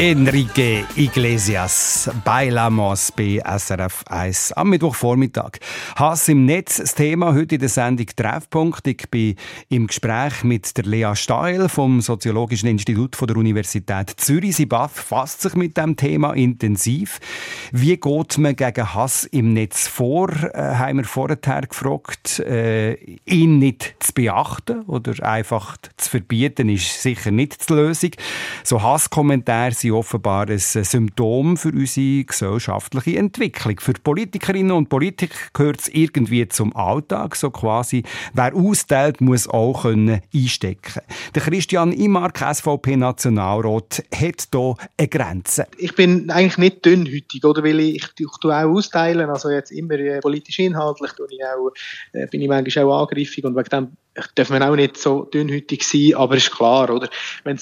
[0.00, 5.58] Enrique Iglesias, Bailamos bei SRF 1 am Mittwochvormittag.
[5.94, 8.86] Hass im Netz, das Thema heute in der Sendung Treffpunkt.
[8.86, 9.34] Ich bin
[9.68, 14.56] im Gespräch mit der Lea Steil vom Soziologischen Institut von der Universität Zürich.
[14.56, 17.20] Sie befasst sich mit dem Thema intensiv.
[17.70, 20.30] Wie geht man gegen Hass im Netz vor?
[20.30, 22.38] Äh, haben wir vorher gefragt.
[22.38, 22.94] Äh,
[23.26, 28.12] ihn nicht zu beachten oder einfach zu verbieten, ist sicher nicht die Lösung.
[28.64, 33.80] So Hasskommentare sind offenbar ein Symptom für unsere gesellschaftliche Entwicklung.
[33.80, 38.02] Für Politikerinnen und Politiker gehört es irgendwie zum Alltag, so quasi,
[38.34, 41.02] wer austeilt, muss auch können einstecken
[41.34, 45.66] Der Christian Imark, SVP-Nationalrat, hat hier eine Grenze.
[45.78, 47.62] ich bin eigentlich nicht dünnhütig, oder?
[47.64, 51.72] Weil ich, ich, tue auch austeilen, also jetzt immer äh, politisch inhaltlich, tue ich auch,
[52.12, 53.96] äh, bin ich manchmal auch angriffig und wegen dem
[54.34, 57.08] darf man auch nicht so dünnhütig sein, aber ist klar, oder?
[57.44, 57.58] Wenn,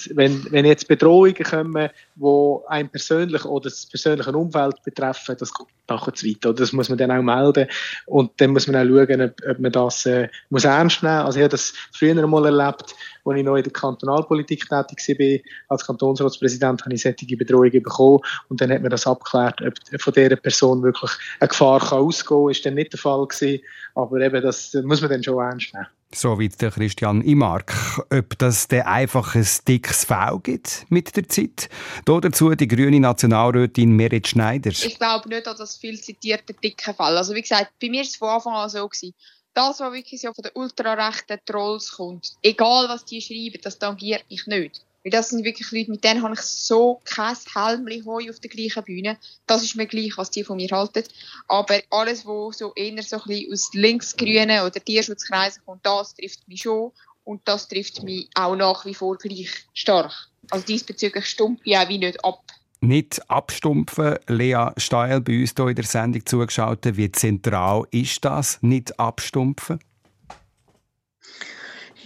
[0.51, 1.91] wenn jetzt Bedrohungen kommen,
[2.21, 6.55] die einen persönlich oder das persönliche Umfeld betreffen, das geht nachher zu weit, oder?
[6.55, 7.69] Das muss man dann auch melden
[8.07, 11.15] und dann muss man auch schauen, ob, ob man das äh, muss ernst nehmen.
[11.15, 12.95] Also ich habe das früher einmal erlebt,
[13.25, 18.21] als ich noch in der Kantonalpolitik tätig war, als Kantonsratspräsident habe ich solche Bedrohungen bekommen
[18.49, 21.11] und dann hat man das abgeklärt, ob von dieser Person wirklich
[21.41, 22.51] eine Gefahr kann ausgehen kann.
[22.51, 23.63] Ist dann nicht der Fall gewesen,
[23.95, 25.87] aber eben das muss man dann schon ernst nehmen.
[26.15, 27.75] So wie der Christian Imark.
[28.11, 31.69] Ob das dann einfach ein dickes V gibt mit der Zeit?
[32.07, 34.71] Hier dazu die grüne Nationalrätin Merit Schneider.
[34.71, 37.17] Ich glaube nicht an das viel zitierte dicke Fall.
[37.17, 38.89] Also wie gesagt, bei mir war es von Anfang an so.
[38.89, 39.15] Gewesen.
[39.53, 44.25] Das, was wirklich so von den ultrarechten Trolls kommt, egal was die schreiben, das tangiert
[44.31, 44.83] mich nicht.
[45.05, 48.51] Weil das sind wirklich Leute, mit denen habe ich so kein Helmli Heu auf der
[48.51, 49.19] gleichen Bühne.
[49.47, 51.05] Das ist mir gleich, was die von mir halten.
[51.47, 56.63] Aber alles, was so eher so ein aus Linksgrünen oder Tierschutzkreisen kommt, das trifft mich
[56.63, 56.93] schon.
[57.25, 60.13] Und das trifft mich auch nach wie vor gleich stark.
[60.51, 62.43] Also diesbezüglich stumpf ich auch wie nicht ab.
[62.81, 64.19] Nicht abstumpfen.
[64.29, 66.79] Lea Steil bei uns hier in der Sendung zugeschaut.
[66.85, 69.81] Wie zentral ist das, nicht abstumpfen?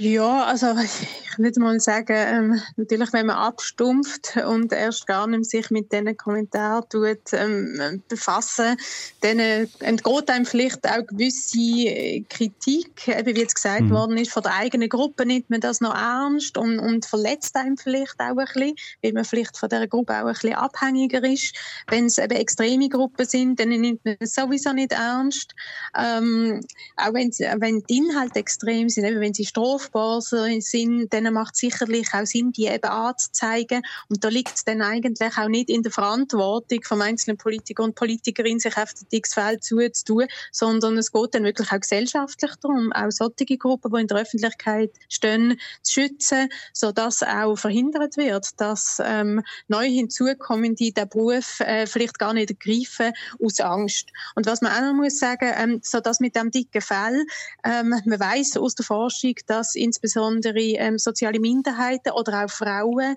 [0.03, 5.49] Ja, also ich würde mal sagen, ähm, natürlich, wenn man abstumpft und erst gar nicht
[5.49, 8.77] sich mit diesen Kommentaren tut, ähm, befassen,
[9.21, 13.91] dann äh, entgeht einem vielleicht auch gewisse äh, Kritik, eben wie jetzt gesagt mhm.
[13.91, 17.77] worden ist, von der eigenen Gruppe nimmt man das noch ernst und, und verletzt einem
[17.77, 18.75] vielleicht auch ein bisschen,
[19.05, 21.55] weil man vielleicht von dieser Gruppe auch ein bisschen abhängiger ist.
[21.87, 25.55] Wenn es eben extreme Gruppen sind, dann nimmt man es sowieso nicht ernst.
[25.97, 26.61] Ähm,
[26.97, 27.31] auch wenn,
[27.61, 29.47] wenn die Inhalte extrem sind, eben wenn sie
[29.93, 33.82] strafbar sind, dann macht es sicherlich auch Sinn, die eben anzuzeigen.
[34.09, 37.95] Und da liegt es dann eigentlich auch nicht in der Verantwortung von einzelnen Politiker und
[37.95, 43.11] Politikerinnen, sich auf das X-Feld zuzutun, sondern es geht dann wirklich auch gesellschaftlich darum, auch
[43.11, 49.43] solche Gruppen, die in der Öffentlichkeit stehen, zu schützen, sodass auch verhindert wird, dass ähm,
[49.68, 53.12] neu hinzukommende den Beruf äh, vielleicht gar nicht ergreifen
[53.43, 54.09] aus Angst.
[54.34, 57.24] Und was man auch noch muss sagen, ähm, so dass mit dem dicken Fell,
[57.64, 63.16] ähm, man weiß aus der Forschung, dass insbesondere ähm, soziale Minderheiten oder auch Frauen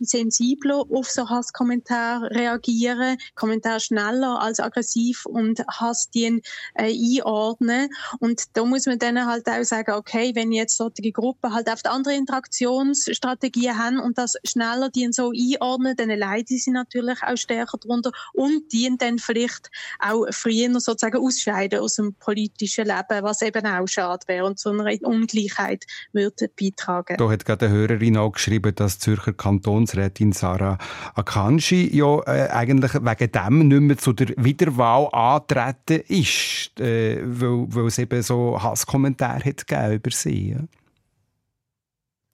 [0.00, 6.42] sensibler auf so Hasskommentare reagieren, Kommentare schneller als aggressiv und Hassdien
[6.74, 7.88] äh, einordnen.
[8.20, 11.86] Und da muss man dann halt auch sagen, okay, wenn jetzt solche Gruppen halt oft
[11.86, 17.78] andere Interaktionsstrategien haben und das schneller die so einordnen, dann leiden sie natürlich auch stärker
[17.78, 23.66] darunter und die dann vielleicht auch früher sozusagen ausscheiden aus dem politischen Leben, was eben
[23.66, 27.16] auch schade wäre und zu einer Ungleichheit würde beitragen.
[27.16, 30.78] Da hat gerade eine Hörerin auch geschrieben, dass Zürcher Kantonsrätin Sarah
[31.14, 37.66] Akanji ja äh, eigentlich wegen dem nicht mehr zu der Wiederwahl antreten ist, äh, weil,
[37.68, 40.52] weil es eben so Hasskommentare hat über sie.
[40.52, 40.58] Ja?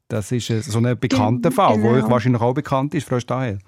[0.09, 1.91] Das ist so ein bekannter Fall, genau.
[1.91, 3.59] wo euch wahrscheinlich auch bekannt ist, Frau Stahl.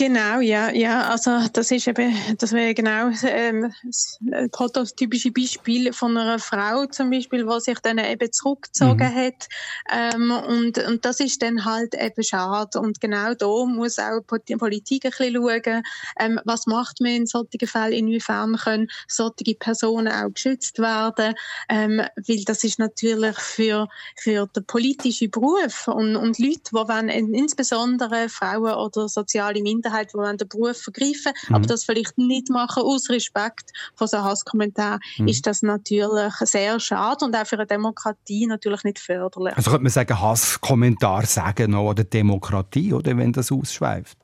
[0.00, 4.18] Genau, ja, ja, also das ist eben, das wäre genau ähm, das
[4.50, 9.14] prototypische Beispiel von einer Frau zum Beispiel, die sich dann eben zurückgezogen mhm.
[9.14, 9.48] hat.
[9.92, 12.80] Ähm, und, und das ist dann halt eben schade.
[12.80, 15.82] Und genau da muss auch die Politik ein bisschen schauen,
[16.18, 21.34] ähm, was macht man in solchen Fällen, inwiefern können solche Personen auch geschützt werden,
[21.68, 23.86] ähm, weil das ist natürlich für,
[24.16, 30.12] für den politischen Beruf und, und Leute, die wenn insbesondere Frauen oder soziale Minderheiten Minderheit,
[30.14, 31.54] die den Beruf vergreifen, mhm.
[31.54, 35.28] aber das vielleicht nicht machen aus Respekt vor so Hasskommentaren, mhm.
[35.28, 39.56] ist das natürlich sehr schade und auch für eine Demokratie natürlich nicht förderlich.
[39.56, 44.16] Also könnte man sagen, Hasskommentar sagen oder Demokratie, oder wenn das ausschweift?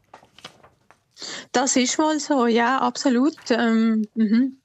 [1.53, 3.37] Das ist wohl so, ja, absolut.
[3.51, 4.59] Ähm, mhm.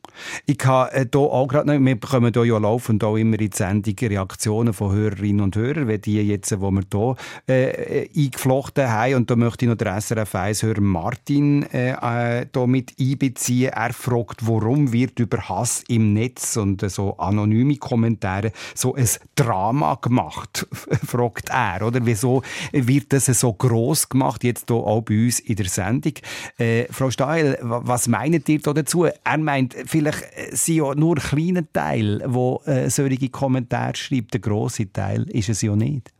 [0.45, 3.49] Ich habe hier äh, auch gerade noch, wir bekommen hier ja laufend auch immer in
[3.49, 7.16] die Sendung Reaktionen von Hörerinnen und Hörern, wie die jetzt, die wir hier
[7.47, 9.16] äh, eingeflochten haben.
[9.16, 13.72] Und da möchte ich noch den SRF 1-Hörer Martin äh, äh, mit einbeziehen.
[13.74, 19.07] Er fragt, warum wird über Hass im Netz und äh, so anonyme Kommentare so ein
[19.36, 20.68] Drama gemacht,
[21.05, 21.86] fragt er.
[21.86, 22.41] Oder wieso
[22.72, 26.14] wird das so groß gemacht, jetzt hier auch bei uns in der Sendung?
[26.57, 29.05] Äh, Frau Steil, was meint ihr da dazu?
[29.05, 29.76] Er meint,
[30.10, 34.34] äh, sind ja nur ein kleiner Teil, der äh, solche Kommentare schreibt.
[34.34, 36.12] Der grosse Teil ist es ja nicht.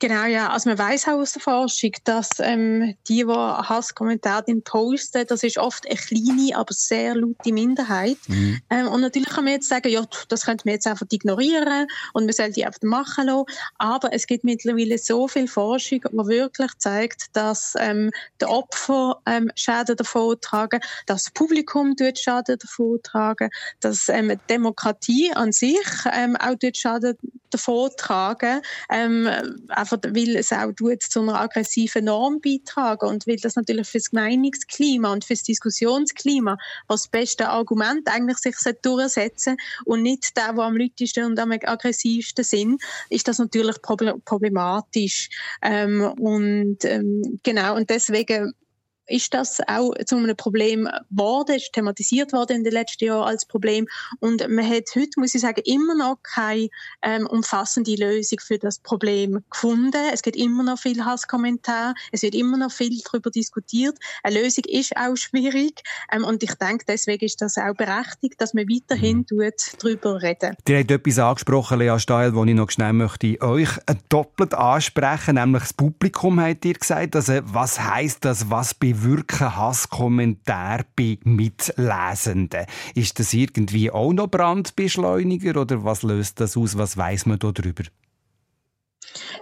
[0.00, 0.48] Genau, ja.
[0.48, 5.58] Also man weiß auch aus der Forschung, dass ähm, die, die Hasskommentare posten, das ist
[5.58, 8.16] oft eine kleine, aber sehr laute Minderheit.
[8.26, 8.60] Mhm.
[8.70, 12.24] Ähm, und natürlich kann man jetzt sagen, ja, das könnte man jetzt einfach ignorieren und
[12.24, 13.44] man soll die einfach machen lassen.
[13.76, 19.50] Aber es gibt mittlerweile so viel Forschung, die wirklich zeigt, dass ähm, der Opfer ähm,
[19.54, 25.76] Schäden davon tragen, dass das Publikum dort Schaden davon tragen, dass ähm, Demokratie an sich
[26.10, 27.18] ähm, auch dort Schaden
[27.50, 28.62] davon tragen.
[28.90, 29.28] Ähm,
[29.68, 33.98] einfach weil es auch tut, zu einer aggressiven Norm beitragen und weil das natürlich für
[33.98, 36.56] das Meinungsklima und für das Diskussionsklima
[36.88, 42.44] als beste Argument eigentlich sich durchsetzen und nicht der, der am lautesten und am aggressivsten
[42.44, 45.28] sind, ist das natürlich problematisch.
[45.62, 48.54] Ähm, und ähm, genau, und deswegen
[49.10, 53.44] ist das auch zu einem Problem geworden, ist thematisiert worden in den letzten Jahren als
[53.44, 53.86] Problem.
[54.20, 56.68] Und man hat heute, muss ich sagen, immer noch keine
[57.02, 60.02] ähm, umfassende Lösung für das Problem gefunden.
[60.12, 63.98] Es gibt immer noch viel Hasskommentare, es wird immer noch viel darüber diskutiert.
[64.22, 65.82] Eine Lösung ist auch schwierig.
[66.12, 69.50] Ähm, und ich denke, deswegen ist das auch berechtigt, dass man weiterhin mhm.
[69.78, 70.56] darüber reden.
[70.68, 73.70] Ihr habt etwas angesprochen, Lea Steil, das ich noch schnell möchte euch
[74.08, 77.16] doppelt ansprechen, nämlich das Publikum, habt ihr gesagt.
[77.16, 82.66] Also, was heißt das, was bewirkt wirken Hasskommentare bei Mitlesenden?
[82.94, 86.76] Ist das irgendwie auch noch Brandbeschleuniger oder was löst das aus?
[86.78, 87.84] Was weiß man darüber?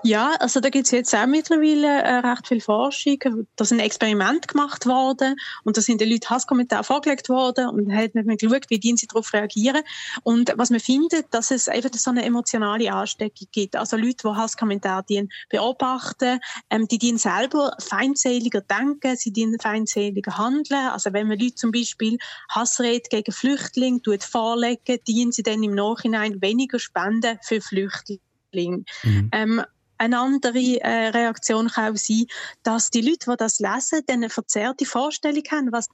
[0.03, 3.19] Ja, also da gibt es jetzt auch mittlerweile äh, recht viel Forschung.
[3.57, 8.15] Da sind Experiment gemacht worden und da sind den Leuten Hasskommentare vorgelegt worden und hat
[8.15, 9.83] man geschaut, wie die sie darauf reagieren.
[10.23, 13.77] Und was man findet, dass es einfach so eine emotionale Ansteckung gibt.
[13.77, 16.39] Also Leute, die Hasskommentare beobachten,
[16.71, 20.89] ähm, die dienen selber feindseliger denken, sie dienen feindseliger handeln.
[20.89, 22.19] Also wenn man Leute zum Beispiel
[22.51, 28.85] Hassrede gegen Flüchtlinge vorlegen, dienen sie dann im Nachhinein weniger Spenden für Flüchtlinge.
[29.03, 29.31] Mhm.
[29.33, 29.65] Ähm,
[29.99, 32.27] eine andere äh, Reaktion kann auch sein,
[32.63, 35.89] dass die Leute, die das lesen, dann eine verzerrte Vorstellung haben, was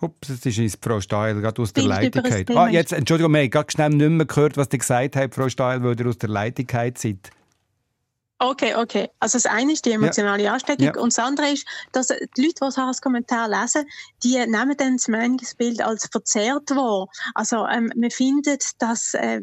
[0.00, 2.24] Ups, jetzt ist Frau Steil gerade aus der Leitung
[2.56, 5.48] Ah, jetzt, Entschuldigung, wir haben gerade schnell nicht mehr gehört, was ihr gesagt habt, Frau
[5.48, 6.66] Steil, weil ihr aus der Leitung
[6.96, 7.30] seid.
[8.40, 9.10] Okay, okay.
[9.18, 10.52] Also das eine ist die emotionale ja.
[10.52, 11.00] Ansteckung ja.
[11.00, 13.84] und das andere ist, dass die Leute, die als Kommentar lesen,
[14.22, 17.08] die nehmen dann das Meinungsbild als verzerrt wahr.
[17.34, 19.40] Also ähm, man findet, dass äh,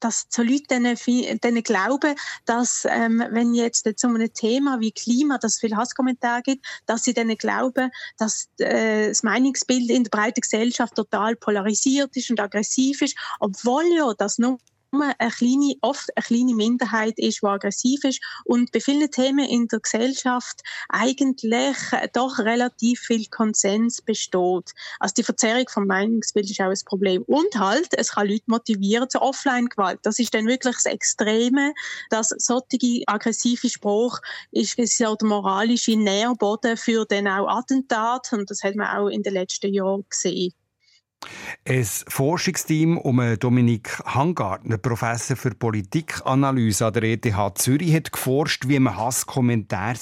[0.00, 5.54] dass so Leute denen, glauben, dass ähm, wenn jetzt zu einem Thema wie Klima, dass
[5.54, 10.40] es viele Hasskommentare gibt, dass sie denen glauben, dass äh, das Meinungsbild in der breiten
[10.40, 14.58] Gesellschaft total polarisiert ist und aggressiv ist, obwohl ja das nur
[14.92, 19.68] eine kleine, oft eine kleine Minderheit ist, die aggressiv ist und bei vielen Themen in
[19.68, 21.76] der Gesellschaft eigentlich
[22.12, 24.72] doch relativ viel Konsens besteht.
[24.98, 27.22] Also die Verzerrung vom Meinungsbild ist auch ein Problem.
[27.26, 30.00] Und halt, es kann Leute motivieren zur Offline-Gewalt.
[30.02, 31.74] Das ist dann wirklich das Extreme,
[32.10, 34.20] dass solche aggressive Spruch
[34.52, 39.08] ist, ist ja der moralische Nährboden für dann auch Attentat und das hat man auch
[39.08, 40.52] in den letzten Jahren gesehen.
[41.68, 48.78] Ein Forschungsteam um Dominik Hangartner, Professor für Politikanalyse an der ETH Zürich, hat geforscht, wie
[48.78, 49.98] man Hasskommentare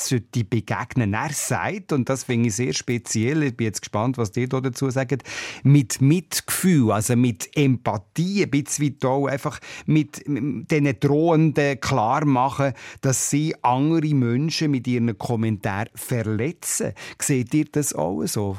[0.48, 1.26] begegnen sollte.
[1.26, 4.90] Er sagt, und das finde ich sehr speziell, ich bin jetzt gespannt, was die dazu
[4.90, 5.18] sagen,
[5.64, 13.28] mit Mitgefühl, also mit Empathie, ein bisschen auch einfach mit diesen Drohenden klar machen, dass
[13.28, 16.92] sie andere Menschen mit ihren Kommentaren verletzen.
[17.20, 18.56] Seht ihr das auch so?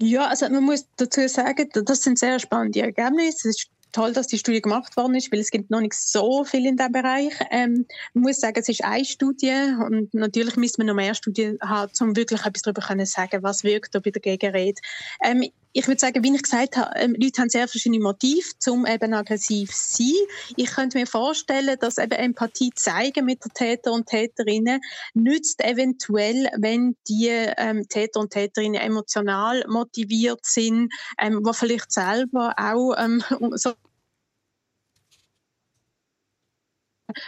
[0.00, 3.48] Ja, also man muss dazu sagen, das sind sehr spannende Ergebnisse.
[3.48, 6.44] Es ist toll, dass die Studie gemacht worden ist, weil es gibt noch nicht so
[6.44, 7.34] viel in diesem Bereich.
[7.50, 11.58] Ähm, man muss sagen, es ist eine Studie und natürlich müssen wir noch mehr Studien
[11.60, 14.80] haben, um wirklich etwas darüber zu sagen, was wirkt bei der Gegenrede.
[15.22, 18.86] Ähm, ich würde sagen, wie ich gesagt habe, ähm, Leute haben sehr verschiedene Motive, um
[18.86, 20.12] eben aggressiv zu sein.
[20.56, 24.80] Ich könnte mir vorstellen, dass eben Empathie zeigen mit den Täter und Täterinnen
[25.14, 32.54] nützt eventuell, wenn die ähm, Täter und Täterinnen emotional motiviert sind, ähm, wo vielleicht selber
[32.58, 33.22] auch ähm,
[33.54, 33.72] so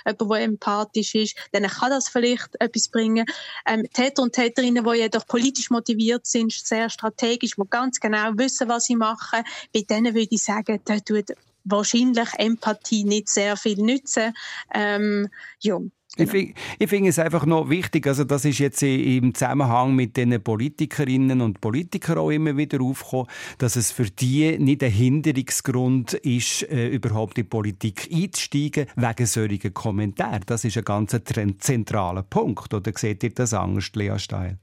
[0.07, 3.27] jemand, der empathisch ist, dann kann das vielleicht etwas bringen.
[3.67, 8.69] Ähm, Täter und Täterinnen, die jedoch politisch motiviert sind, sehr strategisch, die ganz genau wissen,
[8.69, 11.33] was sie machen, bei denen würde ich sagen, da tut
[11.65, 14.35] wahrscheinlich Empathie nicht sehr viel nützen.
[14.73, 15.29] Ähm,
[15.61, 15.79] ja,
[16.17, 16.33] Genau.
[16.79, 21.41] Ich, finde es einfach noch wichtig, also das ist jetzt im Zusammenhang mit den Politikerinnen
[21.41, 23.27] und Politikern auch immer wieder aufgekommen,
[23.59, 29.27] dass es für die nicht ein Hinderungsgrund ist, äh, überhaupt in die Politik einzusteigen, wegen
[29.27, 30.43] solchen Kommentaren.
[30.47, 31.17] Das ist ein ganz
[31.59, 32.73] zentraler Punkt.
[32.73, 34.59] Oder seht ihr das anders, Lea Steil?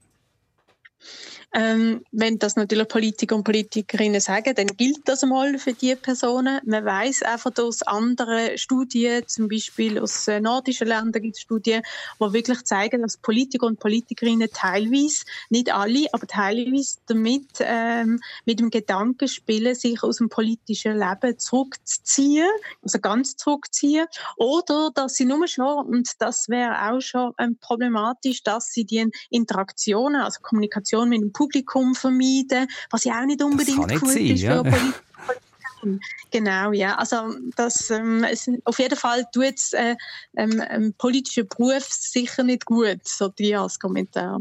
[1.53, 6.61] Ähm, wenn das natürlich Politiker und Politikerinnen sagen, dann gilt das einmal für die Personen.
[6.65, 11.83] Man weiß einfach aus anderen Studien, zum Beispiel aus äh, nordischen Ländern gibt es Studien,
[12.21, 18.61] die wirklich zeigen, dass Politiker und Politikerinnen teilweise, nicht alle, aber teilweise damit ähm, mit
[18.61, 22.47] dem Gedanken spielen, sich aus dem politischen Leben zurückzuziehen,
[22.81, 28.41] also ganz zurückziehen, oder dass sie nur schon, und das wäre auch schon ähm, problematisch,
[28.43, 33.77] dass sie die Interaktionen, also Kommunikation mit dem Publikum vermeiden, was ja auch nicht unbedingt
[33.77, 34.63] gut sein, ist ja.
[34.63, 34.93] für
[36.29, 36.95] Genau, ja.
[36.95, 39.95] Also das, ähm, es, auf jeden Fall tut es äh,
[40.37, 44.39] ähm, politischer Beruf sicher nicht gut, so die als Kommentar.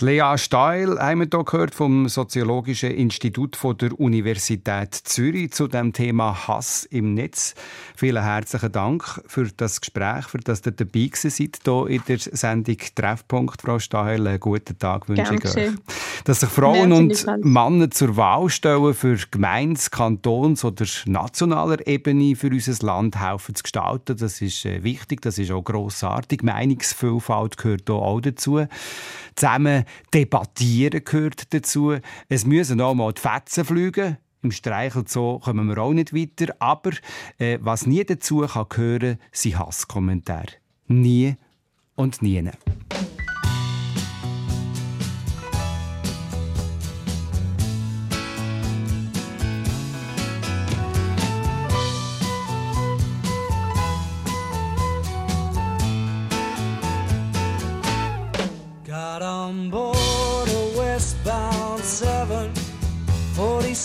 [0.00, 5.92] Lea Steil haben wir hier gehört vom Soziologischen Institut von der Universität Zürich zu dem
[5.92, 7.54] Thema Hass im Netz.
[7.96, 12.76] Vielen herzlichen Dank für das Gespräch, für das ihr dabei seid hier in der Sendung
[12.94, 13.62] Treffpunkt.
[13.62, 15.72] Frau Steil, einen guten Tag wünsche ich euch.
[16.24, 22.48] Dass sich Frauen und Männer zur Wahl stellen für Gemeins-, Kantons- oder nationaler Ebene für
[22.48, 26.42] unser Land helfen zu gestalten, das ist äh, wichtig, das ist auch grossartig.
[26.42, 28.66] Meinungsvielfalt gehört hier auch dazu
[29.54, 31.96] zusammen debattieren gehört dazu.
[32.28, 34.18] Es müssen auch mal die Fetzen fliegen.
[34.42, 36.54] Im Streichelzoo kommen wir auch nicht weiter.
[36.58, 36.90] Aber
[37.38, 40.48] äh, was nie dazu kann gehören, sind Hasskommentare.
[40.86, 41.36] Nie
[41.94, 42.50] und nie.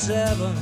[0.10, 0.56] Seven.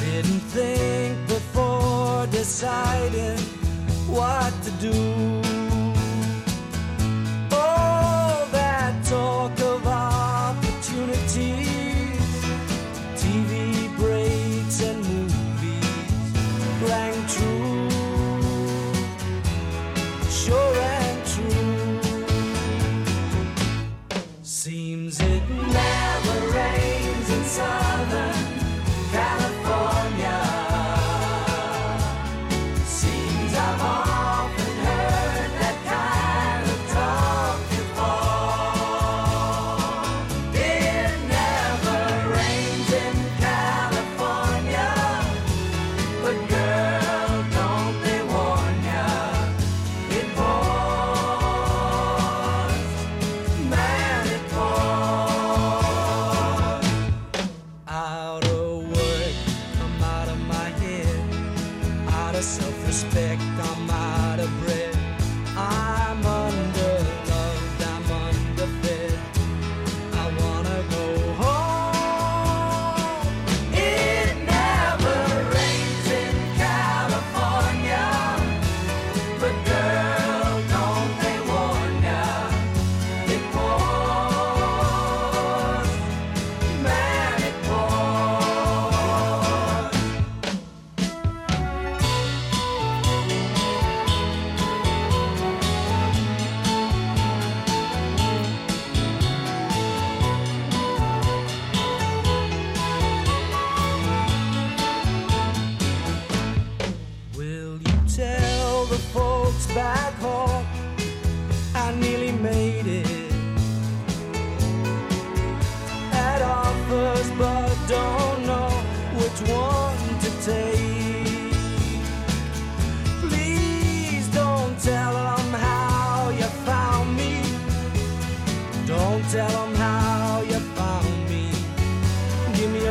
[0.00, 3.38] Didn't think before deciding
[4.16, 4.98] what to do.
[7.52, 11.06] Oh, that talk of opportunities,
[13.22, 13.54] TV
[14.00, 15.96] breaks and movies
[16.88, 17.88] rang true,
[20.28, 20.71] sure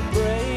[0.10, 0.51] Break.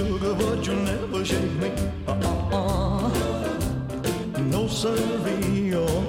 [0.00, 1.70] Sugar, but you'll never shake me.
[2.06, 3.08] Uh uh uh.
[4.54, 5.74] No siree.
[5.74, 6.04] Oh.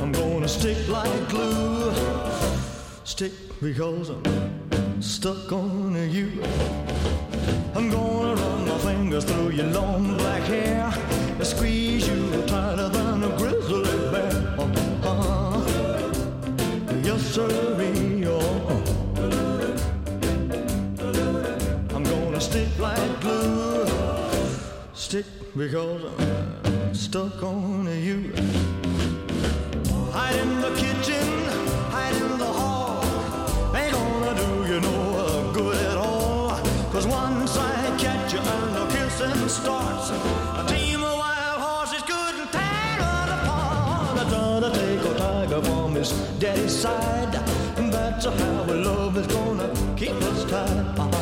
[0.00, 1.92] I'm gonna stick like glue.
[3.04, 6.28] Stick because I'm stuck on you.
[25.68, 28.32] Because I'm stuck on you.
[30.10, 31.24] Hide in the kitchen,
[31.94, 33.04] hide in the hall.
[33.76, 36.58] Ain't gonna do you no good at all.
[36.90, 42.50] Cause once I catch you and the kissing starts, a team of wild horses couldn't
[42.50, 44.18] tear us apart.
[44.18, 46.10] I try to take a tiger from his
[46.40, 47.34] daddy's side.
[47.92, 51.21] That's how our love is gonna keep us tied.